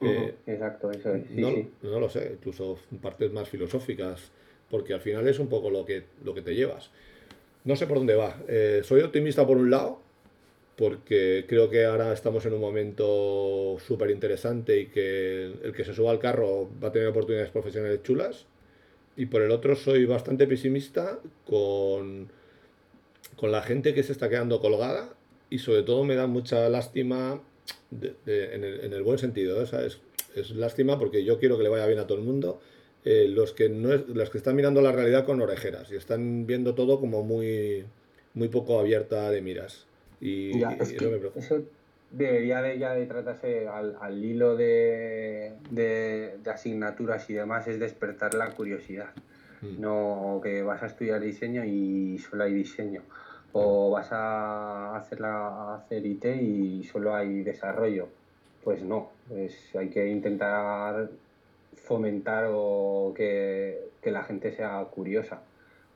Eh, 0.00 0.34
Exacto, 0.46 0.90
eso 0.90 1.14
es. 1.14 1.26
Sí, 1.28 1.40
no, 1.40 1.50
sí. 1.50 1.70
no 1.82 2.00
lo 2.00 2.08
sé, 2.08 2.32
incluso 2.34 2.78
partes 3.00 3.32
más 3.32 3.48
filosóficas, 3.48 4.30
porque 4.70 4.92
al 4.94 5.00
final 5.00 5.26
es 5.28 5.38
un 5.38 5.48
poco 5.48 5.70
lo 5.70 5.84
que, 5.84 6.04
lo 6.24 6.34
que 6.34 6.42
te 6.42 6.54
llevas. 6.54 6.90
No 7.64 7.76
sé 7.76 7.86
por 7.86 7.98
dónde 7.98 8.14
va. 8.14 8.42
Eh, 8.48 8.82
soy 8.84 9.00
optimista 9.00 9.46
por 9.46 9.56
un 9.56 9.70
lado, 9.70 10.00
porque 10.76 11.44
creo 11.48 11.70
que 11.70 11.84
ahora 11.84 12.12
estamos 12.12 12.44
en 12.46 12.52
un 12.52 12.60
momento 12.60 13.76
súper 13.86 14.10
interesante 14.10 14.80
y 14.80 14.86
que 14.86 15.44
el 15.62 15.72
que 15.72 15.84
se 15.84 15.94
suba 15.94 16.10
al 16.10 16.18
carro 16.18 16.68
va 16.82 16.88
a 16.88 16.92
tener 16.92 17.08
oportunidades 17.08 17.50
profesionales 17.50 18.02
chulas. 18.02 18.46
Y 19.16 19.26
por 19.26 19.42
el 19.42 19.52
otro 19.52 19.76
soy 19.76 20.04
bastante 20.06 20.46
pesimista 20.48 21.20
con, 21.46 22.28
con 23.36 23.52
la 23.52 23.62
gente 23.62 23.94
que 23.94 24.02
se 24.02 24.12
está 24.12 24.28
quedando 24.28 24.60
colgada 24.60 25.14
y 25.50 25.58
sobre 25.58 25.82
todo 25.82 26.04
me 26.04 26.14
da 26.16 26.26
mucha 26.26 26.68
lástima 26.68 27.40
de- 27.90 28.14
de- 28.24 28.54
en, 28.54 28.64
el, 28.64 28.80
en 28.80 28.92
el 28.92 29.02
buen 29.02 29.18
sentido. 29.18 29.58
¿eh? 29.60 29.64
O 29.64 29.66
sea, 29.66 29.84
es, 29.84 30.00
es 30.34 30.50
lástima 30.50 30.98
porque 30.98 31.24
yo 31.24 31.38
quiero 31.38 31.56
que 31.56 31.62
le 31.64 31.68
vaya 31.68 31.86
bien 31.86 31.98
a 31.98 32.06
todo 32.06 32.18
el 32.18 32.24
mundo. 32.24 32.60
Eh, 33.04 33.26
los, 33.28 33.52
que 33.52 33.68
no 33.68 33.92
es- 33.92 34.08
los 34.08 34.30
que 34.30 34.38
están 34.38 34.56
mirando 34.56 34.80
la 34.80 34.90
realidad 34.92 35.26
con 35.26 35.40
orejeras 35.42 35.90
y 35.92 35.96
están 35.96 36.46
viendo 36.46 36.74
todo 36.74 36.98
como 37.00 37.22
muy, 37.22 37.84
muy 38.32 38.48
poco 38.48 38.78
abierta 38.80 39.30
de 39.30 39.42
miras. 39.42 39.86
Y, 40.20 40.58
Ya, 40.58 40.74
y 40.78 40.82
es 40.82 40.92
que 40.94 41.06
me 41.06 41.20
eso 41.38 41.62
debería 42.10 42.62
de 42.62 42.78
ya 42.78 42.94
de 42.94 43.04
tratarse 43.06 43.66
al, 43.68 43.96
al 44.00 44.24
hilo 44.24 44.56
de, 44.56 45.52
de- 45.70 46.36
de 46.42 46.50
asignaturas 46.50 47.28
y 47.28 47.34
demás, 47.34 47.66
es 47.68 47.78
despertar 47.78 48.32
la 48.34 48.50
curiosidad. 48.52 49.10
Mm. 49.64 49.80
No 49.80 50.40
que 50.42 50.62
vas 50.62 50.82
a 50.82 50.86
estudiar 50.86 51.20
diseño 51.20 51.64
y 51.64 52.18
solo 52.18 52.44
hay 52.44 52.52
diseño. 52.54 53.02
O 53.52 53.90
vas 53.90 54.08
a 54.12 54.96
hacer, 54.96 55.20
la, 55.20 55.74
hacer 55.76 56.04
IT 56.04 56.24
y 56.24 56.82
solo 56.84 57.14
hay 57.14 57.42
desarrollo. 57.42 58.08
Pues 58.62 58.82
no, 58.82 59.10
pues 59.28 59.74
hay 59.76 59.88
que 59.90 60.06
intentar 60.08 61.08
fomentar 61.76 62.46
o 62.50 63.12
que, 63.14 63.78
que 64.02 64.10
la 64.10 64.24
gente 64.24 64.50
sea 64.52 64.82
curiosa. 64.84 65.40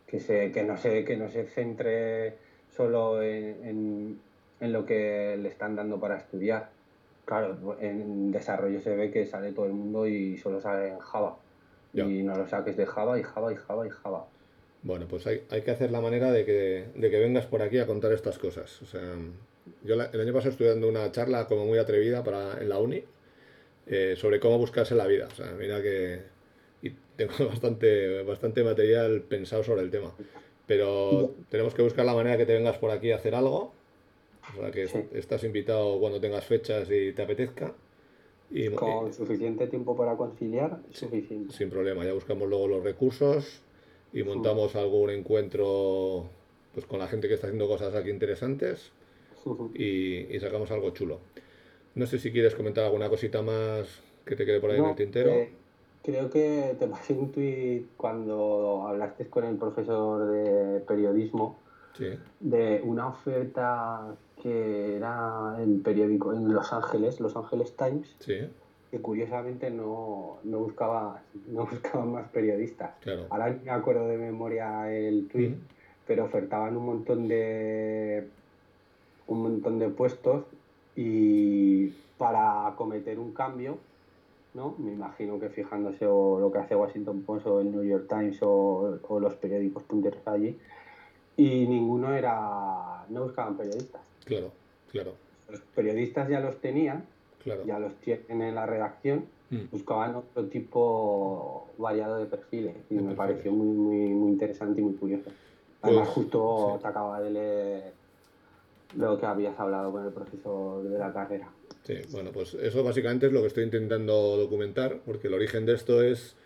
Que, 0.07 0.21
se, 0.21 0.53
que, 0.53 0.63
no 0.65 0.77
se, 0.77 1.05
que 1.05 1.17
no 1.17 1.29
se 1.29 1.45
centre 1.47 2.35
solo 2.71 3.23
en, 3.23 3.65
en- 3.65 4.19
en 4.61 4.73
lo 4.73 4.85
que 4.87 5.37
le 5.41 5.49
están 5.49 5.77
dando 5.77 5.99
para 6.01 6.17
estudiar. 6.19 6.69
Claro, 7.25 7.77
en 7.81 8.31
desarrollo 8.33 8.81
se 8.81 8.97
ve 8.97 9.11
que 9.11 9.27
sale 9.27 9.53
todo 9.53 9.67
el 9.67 9.73
mundo 9.73 10.07
y 10.07 10.37
solo 10.39 10.61
sale 10.61 10.89
en 10.89 10.99
Java. 10.99 11.37
Ya. 11.93 12.05
Y 12.05 12.23
no 12.23 12.37
lo 12.37 12.47
saques 12.47 12.77
de 12.77 12.87
Java 12.87 13.19
y 13.19 13.23
Java 13.23 13.53
y 13.53 13.57
Java 13.57 13.87
y 13.87 13.91
Java. 13.91 14.27
Bueno, 14.83 15.07
pues 15.09 15.27
hay, 15.27 15.43
hay 15.51 15.63
que 15.63 15.71
hacer 15.71 15.91
la 15.91 16.01
manera 16.01 16.31
de 16.31 16.45
que, 16.45 16.87
de 16.95 17.11
que 17.11 17.19
vengas 17.19 17.47
por 17.47 17.63
aquí 17.63 17.79
a 17.79 17.87
contar 17.87 18.13
estas 18.13 18.39
cosas. 18.39 18.81
O 18.83 18.87
sea, 18.87 19.03
yo 19.85 19.97
la- 19.97 20.07
el 20.07 20.21
año 20.21 20.33
pasado 20.33 20.51
estuve 20.53 20.69
dando 20.69 20.89
una 20.89 21.11
charla 21.13 21.47
como 21.47 21.67
muy 21.67 21.79
atrevida 21.79 22.23
para, 22.23 22.61
en 22.61 22.69
la 22.69 22.79
uni 22.79 23.03
eh, 23.87 24.15
sobre 24.17 24.39
cómo 24.39 24.59
buscarse 24.59 24.95
la 24.95 25.07
vida. 25.07 25.27
O 25.31 25.35
sea, 25.35 25.53
mira 25.59 25.83
que 25.83 26.23
y 26.83 26.91
tengo 27.17 27.33
bastante, 27.49 28.23
bastante 28.23 28.63
material 28.63 29.23
pensado 29.23 29.65
sobre 29.65 29.83
el 29.83 29.91
tema. 29.91 30.15
Pero 30.67 31.35
tenemos 31.49 31.75
que 31.75 31.83
buscar 31.83 32.05
la 32.05 32.15
manera 32.15 32.37
que 32.37 32.45
te 32.47 32.53
vengas 32.53 32.77
por 32.79 32.91
aquí 32.91 33.11
a 33.11 33.17
hacer 33.17 33.35
algo. 33.35 33.73
O 34.57 34.61
sea, 34.61 34.71
que 34.71 34.87
Sí. 34.89 35.05
estás 35.13 35.43
invitado 35.45 35.99
cuando 35.99 36.21
tengas 36.21 36.45
fechas 36.45 36.89
y 36.91 37.13
te 37.13 37.23
apetezca. 37.23 37.73
Y, 38.51 38.67
y- 38.67 38.71
Con 38.71 39.13
suficiente 39.13 39.67
tiempo 39.67 39.97
para 39.97 40.17
conciliar, 40.17 40.81
suficiente. 40.91 41.53
sin 41.53 41.69
problema, 41.71 42.05
ya 42.05 42.13
buscamos 42.15 42.49
luego 42.49 42.67
los 42.69 42.83
recursos 42.83 43.63
y 44.13 44.23
montamos 44.23 44.75
algún 44.75 45.11
encuentro 45.11 46.25
pues 46.73 46.87
con 46.87 46.99
la 46.99 47.09
gente 47.09 47.29
que 47.29 47.35
está 47.35 47.47
haciendo 47.49 47.69
cosas 47.69 47.95
aquí 47.95 48.11
interesantes 48.11 48.91
y, 49.75 50.35
y 50.35 50.41
sacamos 50.41 50.71
algo 50.71 50.91
chulo. 50.91 51.21
No 51.95 52.07
sé 52.07 52.19
si 52.19 52.31
quieres 52.33 52.55
comentar 52.55 52.85
alguna 52.85 53.09
cosita 53.09 53.43
más 53.43 53.87
que 54.25 54.37
te 54.37 54.45
quede 54.47 54.61
por 54.61 54.71
ahí 54.71 54.79
en 54.79 54.85
el 54.87 54.95
tintero. 54.97 55.31
eh, 55.31 55.53
creo 56.03 56.31
que 56.31 56.75
te 56.79 56.87
pasé 56.87 57.13
un 57.15 57.33
tuit 57.33 57.87
cuando 57.97 58.87
hablaste 58.87 59.27
con 59.27 59.45
el 59.45 59.57
profesor 59.57 60.31
de 60.31 60.81
periodismo 60.81 61.59
Sí, 61.99 62.07
de 62.41 62.81
una 62.85 63.09
oferta 63.09 64.15
que 64.41 64.97
era 64.97 65.57
el 65.59 65.81
periódico 65.81 66.33
en 66.33 66.53
Los 66.55 66.73
Ángeles, 66.73 67.19
Los 67.19 67.37
Ángeles 67.37 67.77
Times, 67.77 68.15
sí, 68.21 68.39
que 68.91 69.01
curiosamente 69.01 69.71
no, 69.71 70.39
no 70.45 70.59
buscaba 70.61 71.23
no 71.49 71.67
buscaba 71.67 72.05
más 72.05 72.29
periodistas. 72.29 72.93
claro. 73.01 73.27
Ahora 73.31 73.51
ni 73.51 73.65
me 73.65 73.71
acuerdo 73.71 74.07
de 74.07 74.17
memoria 74.17 74.91
el 74.91 75.29
tweet, 75.29 75.57
pero 76.07 76.25
ofertaban 76.25 76.77
un 76.77 76.87
montón 76.87 77.29
de 77.29 78.29
un 79.27 79.43
montón 79.43 79.79
de 79.79 79.89
puestos 79.89 80.45
y 80.97 81.89
para 82.17 82.67
acometer 82.67 83.19
un 83.19 83.33
cambio, 83.33 83.79
¿no? 84.55 84.75
Me 84.79 84.93
imagino 84.93 85.39
que 85.39 85.49
fijándose 85.51 86.07
o 86.07 86.41
lo 86.41 86.51
que 86.51 86.59
hace 86.59 86.75
Washington 86.75 87.23
Post 87.23 87.47
o 87.47 87.61
el 87.61 87.71
New 87.71 87.85
York 87.85 88.07
Times 88.09 88.39
o, 88.43 88.99
o 89.07 89.21
los 89.21 89.35
periódicos 89.35 89.83
punteros 89.83 90.27
allí, 90.27 90.59
y 91.39 91.67
ninguno 91.67 92.13
era, 92.15 93.07
no 93.09 93.23
buscaban 93.23 93.57
periodistas. 93.57 94.03
Claro, 94.25 94.51
claro, 94.91 95.15
Los 95.49 95.61
periodistas 95.75 96.29
ya 96.29 96.41
los 96.41 96.61
tenían, 96.61 97.07
claro. 97.43 97.65
ya 97.65 97.79
los 97.79 97.95
tienen 97.97 98.43
en 98.43 98.55
la 98.55 98.67
redacción, 98.67 99.25
Mm, 99.51 99.71
buscaban 99.73 100.15
otro 100.15 100.45
tipo 100.45 101.71
variado 101.79 102.19
de 102.19 102.27
perfiles 102.27 102.75
y 102.91 102.97
De 102.97 103.01
me 103.01 103.15
perfiles. 103.15 103.17
pareció 103.17 103.51
muy, 103.53 103.67
muy, 103.69 103.97
muy 104.13 104.33
interesante 104.33 104.83
y 104.83 104.85
muy 104.85 104.93
curioso. 104.93 105.31
Además, 105.81 106.09
Pues, 106.09 106.15
justo 106.17 106.73
sí. 106.77 106.83
te 106.83 106.89
acaba 106.89 107.19
de 107.23 107.31
leer 107.31 107.93
lo 108.95 109.19
que 109.19 109.25
habías 109.25 109.59
hablado 109.59 109.91
con 109.91 110.05
el 110.05 110.13
profesor 110.13 110.83
de 110.83 110.99
la 110.99 111.11
carrera. 111.15 111.49
Sí, 111.85 111.95
bueno, 112.11 112.31
pues 112.31 112.53
eso 112.53 112.85
básicamente 112.85 113.25
es 113.29 113.33
lo 113.33 113.41
que 113.41 113.47
estoy 113.47 113.65
intentando 113.65 114.37
documentar, 114.37 114.99
porque 115.07 115.29
el 115.29 115.33
origen 115.35 115.65
de 115.65 115.73
esto 115.77 116.03
es 116.03 116.37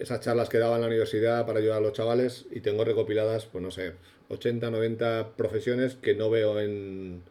esas 0.00 0.20
charlas 0.20 0.48
que 0.48 0.58
daba 0.58 0.76
en 0.76 0.82
la 0.82 0.86
universidad 0.88 1.46
para 1.46 1.60
ayudar 1.60 1.78
a 1.78 1.80
los 1.80 1.92
chavales 1.92 2.46
y 2.50 2.60
tengo 2.60 2.84
recopiladas, 2.84 3.46
pues 3.46 3.62
no 3.62 3.70
sé, 3.70 3.94
80, 4.28 4.70
90 4.70 5.36
profesiones 5.36 5.96
que 5.96 6.14
no 6.14 6.30
veo 6.30 6.60
en, 6.60 7.22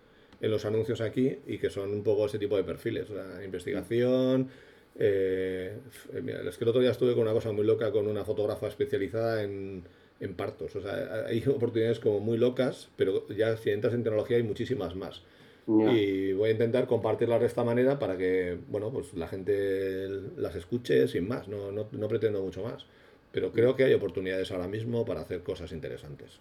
en 0.42 0.52
los 0.52 0.66
anuncios 0.66 1.02
aquí 1.02 1.38
y 1.48 1.58
que 1.58 1.70
son 1.70 1.92
un 1.92 2.04
poco 2.04 2.26
ese 2.28 2.40
tipo 2.40 2.58
de 2.58 2.64
perfiles, 2.64 3.10
sea, 3.10 3.44
investigación. 3.44 4.50
eh, 4.98 5.78
f- 5.88 6.22
mira, 6.22 6.42
es 6.48 6.58
que 6.58 6.64
el 6.66 6.70
otro 6.70 6.82
día 6.82 6.92
estuve 6.92 7.14
con 7.14 7.24
una 7.24 7.34
cosa 7.34 7.52
muy 7.52 7.66
loca 7.66 7.92
con 7.92 8.08
una 8.08 8.26
fotógrafa 8.26 8.68
especializada 8.68 9.44
en, 9.44 9.84
en 10.20 10.34
partos. 10.36 10.76
O 10.76 10.82
sea, 10.82 11.26
hay 11.28 11.44
oportunidades 11.48 12.00
como 12.00 12.20
muy 12.20 12.38
locas, 12.38 12.90
pero 12.96 13.28
ya 13.30 13.56
si 13.58 13.70
entras 13.72 13.94
en 13.94 14.04
tecnología 14.04 14.38
hay 14.38 14.44
muchísimas 14.44 14.96
más. 14.96 15.22
Y 15.70 16.34
voy 16.34 16.50
a 16.50 16.52
intentar 16.54 16.88
compartirlas 16.88 17.40
de 17.42 17.46
esta 17.46 17.64
manera 17.64 18.00
para 18.00 18.18
que, 18.18 18.58
bueno, 18.70 18.90
pues 18.90 19.14
la 19.14 19.28
gente 19.28 20.08
las 20.36 20.56
escuche 20.56 21.08
sin 21.08 21.28
más, 21.28 21.48
no, 21.48 21.72
no, 21.72 21.86
no 21.92 22.08
pretendo 22.08 22.42
mucho 22.42 22.64
más. 22.64 22.86
Pero 23.32 23.52
creo 23.52 23.76
que 23.76 23.84
hay 23.84 23.94
oportunidades 23.94 24.52
ahora 24.52 24.68
mismo 24.68 25.06
para 25.06 25.22
hacer 25.22 25.44
cosas 25.44 25.72
interesantes. 25.72 26.40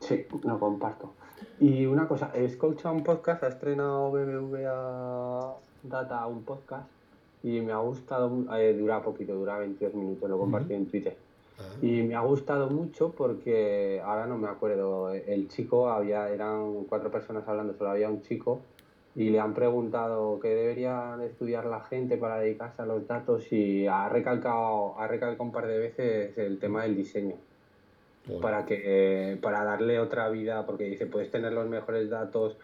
Sí, 0.00 0.24
lo 0.42 0.58
comparto. 0.58 1.12
Y 1.60 1.84
una 1.84 2.08
cosa, 2.08 2.32
he 2.34 2.44
escuchado 2.44 2.94
un 2.94 3.04
podcast, 3.04 3.42
ha 3.42 3.48
estrenado 3.48 4.10
BBVA 4.10 5.56
Data 5.82 6.26
un 6.26 6.42
podcast 6.42 6.88
y 7.42 7.60
me 7.60 7.72
ha 7.72 7.78
gustado, 7.78 8.32
eh, 8.56 8.74
dura 8.74 9.02
poquito, 9.02 9.34
dura 9.34 9.58
22 9.58 9.94
minutos, 9.94 10.30
lo 10.30 10.38
compartí 10.38 10.72
en 10.72 10.86
Twitter. 10.86 11.16
Ah, 11.58 11.62
Y 11.82 12.02
me 12.02 12.14
ha 12.14 12.20
gustado 12.20 12.68
mucho 12.68 13.12
porque 13.12 14.00
ahora 14.04 14.26
no 14.26 14.36
me 14.36 14.48
acuerdo, 14.48 15.12
el 15.12 15.48
chico 15.48 15.88
había, 15.88 16.28
eran 16.28 16.84
cuatro 16.84 17.10
personas 17.10 17.46
hablando, 17.46 17.74
solo 17.74 17.90
había 17.90 18.08
un 18.08 18.22
chico 18.22 18.60
y 19.16 19.30
le 19.30 19.38
han 19.38 19.54
preguntado 19.54 20.40
qué 20.40 20.48
debería 20.48 21.16
de 21.16 21.26
estudiar 21.26 21.66
la 21.66 21.80
gente 21.80 22.16
para 22.16 22.38
dedicarse 22.40 22.82
a 22.82 22.86
los 22.86 23.06
datos 23.06 23.52
y 23.52 23.86
ha 23.86 24.08
recalcado, 24.08 24.98
ha 24.98 25.06
recalcado 25.06 25.44
un 25.44 25.52
par 25.52 25.66
de 25.68 25.78
veces 25.78 26.36
el 26.36 26.58
tema 26.58 26.82
del 26.82 26.96
diseño. 26.96 27.36
Bueno, 28.26 28.40
para 28.40 28.64
que 28.64 29.38
para 29.42 29.64
darle 29.64 30.00
otra 30.00 30.30
vida 30.30 30.64
porque 30.64 30.84
dice 30.84 31.06
puedes 31.06 31.30
tener 31.30 31.52
los 31.52 31.68
mejores 31.68 32.08
datos 32.08 32.56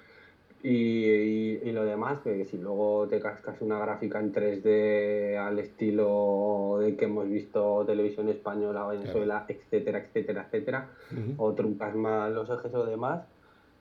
Y, 0.62 1.56
y, 1.62 1.72
lo 1.72 1.84
demás, 1.84 2.18
que 2.22 2.44
si 2.44 2.58
luego 2.58 3.06
te 3.08 3.18
cascas 3.18 3.62
una 3.62 3.78
gráfica 3.78 4.20
en 4.20 4.30
3D 4.30 5.38
al 5.38 5.58
estilo 5.58 6.76
de 6.80 6.96
que 6.96 7.06
hemos 7.06 7.30
visto 7.30 7.82
televisión 7.86 8.28
española, 8.28 8.86
Venezuela, 8.86 9.46
etcétera, 9.48 10.00
etcétera, 10.00 10.44
etcétera, 10.46 10.88
o 11.38 11.54
truncas 11.54 11.94
más 11.94 12.30
los 12.32 12.50
ejes 12.50 12.74
o 12.74 12.84
demás, 12.84 13.24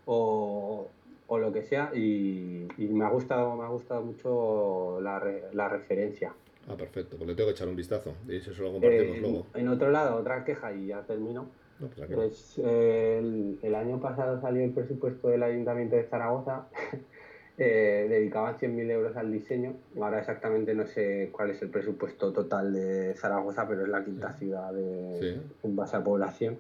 o, 0.06 0.88
o 1.28 1.38
lo 1.38 1.52
que 1.52 1.63
sea, 1.63 1.92
y, 1.94 2.68
me 2.78 3.04
ha 3.04 3.10
gustado, 3.10 3.58
me 3.58 3.65
ha 3.65 3.70
gustado 3.70 4.02
mucho 4.02 5.02
la, 5.02 5.22
la 5.52 5.68
referencia. 5.68 6.34
Ah, 6.70 6.76
perfecto, 6.76 7.18
pues 7.18 7.28
le 7.28 7.36
tengo 7.36 7.48
que 7.48 7.54
echar 7.54 7.68
un 7.68 7.76
vistazo 7.76 8.13
y 8.28 8.38
eso 8.38 8.52
lo 8.62 8.72
compartimos 8.72 9.18
eh, 9.18 9.22
luego. 9.22 9.48
En 9.56 9.68
otro 9.68 9.92
lado, 9.92 10.15
otra 10.15 10.46
queja 10.46 10.72
y 10.72 10.88
ya 10.88 11.02
termino. 11.02 11.48
Pues, 11.80 12.10
pues 12.13 12.58
el, 12.58 13.76
año 13.76 14.00
pasado 14.00 14.42
salió 14.42 14.63
el 14.63 14.72
presupuesto 14.72 15.30
del 15.30 15.44
Ayuntamiento 15.44 15.96
de 15.96 16.04
Zaragoza, 16.04 16.65
eh, 17.58 18.08
dedicaban 18.10 18.58
100.000 18.58 18.92
euros 18.92 19.15
al 19.15 19.32
diseño. 19.32 19.74
Ahora 20.00 20.20
exactamente 20.20 20.74
no 20.74 20.86
sé 20.86 21.30
cuál 21.32 21.52
es 21.52 21.62
el 21.62 21.70
presupuesto 21.70 22.34
total 22.34 22.74
de 22.74 23.13
Zaragoza, 23.15 23.68
pero 23.68 23.84
es 23.84 23.89
la 23.89 24.04
quinta 24.04 24.34
ciudad 24.34 24.74
de, 24.74 25.39
en 25.63 25.76
base 25.76 25.96
a 25.96 26.04
población. 26.04 26.58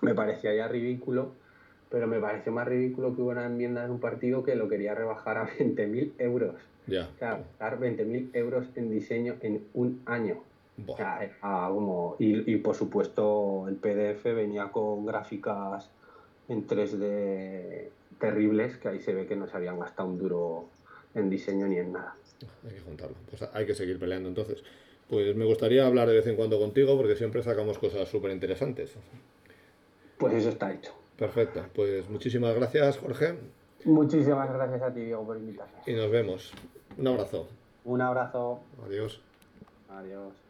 Me 0.00 0.14
parecía 0.14 0.54
ya 0.54 0.68
ridículo, 0.68 1.32
pero 1.90 2.06
me 2.06 2.18
pareció 2.18 2.50
más 2.52 2.66
ridículo 2.66 3.14
que 3.14 3.22
hubo 3.22 3.30
una 3.30 3.46
enmienda 3.46 3.84
en 3.84 3.90
un 3.90 4.00
partido 4.00 4.44
que 4.44 4.54
lo 4.54 4.68
quería 4.68 4.94
rebajar 4.94 5.36
a 5.38 5.46
20.000 5.58 6.12
euros. 6.18 6.54
Ya. 6.86 7.10
O 7.14 7.18
sea, 7.18 7.42
dar 7.58 7.78
20.000 7.78 8.30
euros 8.32 8.66
en 8.76 8.90
diseño 8.90 9.36
en 9.42 9.66
un 9.74 10.00
año. 10.06 10.38
Como, 10.86 12.16
y, 12.18 12.52
y, 12.52 12.56
por 12.58 12.74
supuesto 12.74 13.66
el 13.68 13.76
PDF 13.76 14.24
venía 14.24 14.70
con 14.70 15.04
gráficas 15.06 15.90
en 16.48 16.66
3D 16.66 17.88
terribles 18.18 18.76
que 18.76 18.88
ahí 18.88 19.00
se 19.00 19.14
ve 19.14 19.26
que 19.26 19.36
no 19.36 19.46
se 19.48 19.56
habían 19.56 19.78
gastado 19.78 20.08
un 20.08 20.18
duro 20.18 20.68
en 21.14 21.30
diseño 21.30 21.66
ni 21.66 21.78
en 21.78 21.92
nada. 21.92 22.14
Hay 22.64 22.74
que 22.74 22.80
juntarlo. 22.80 23.16
Pues 23.28 23.42
hay 23.52 23.66
que 23.66 23.74
seguir 23.74 23.98
peleando 23.98 24.28
entonces. 24.28 24.62
Pues 25.08 25.34
me 25.34 25.44
gustaría 25.44 25.86
hablar 25.86 26.08
de 26.08 26.14
vez 26.14 26.26
en 26.26 26.36
cuando 26.36 26.58
contigo 26.58 26.96
porque 26.96 27.16
siempre 27.16 27.42
sacamos 27.42 27.78
cosas 27.78 28.08
súper 28.08 28.30
interesantes. 28.30 28.94
Pues 30.18 30.34
eso 30.34 30.50
está 30.50 30.72
hecho. 30.72 30.92
Perfecto. 31.16 31.64
Pues 31.74 32.08
muchísimas 32.08 32.54
gracias, 32.54 32.98
Jorge. 32.98 33.36
Muchísimas 33.84 34.52
gracias 34.52 34.82
a 34.82 34.92
ti, 34.92 35.00
Diego, 35.00 35.24
por 35.24 35.36
invitarme. 35.36 35.72
Y 35.86 35.92
nos 35.94 36.10
vemos. 36.10 36.52
Un 36.96 37.08
abrazo. 37.08 37.48
Un 37.84 38.00
abrazo. 38.00 38.60
Adiós. 38.84 39.20
Adiós. 39.88 40.47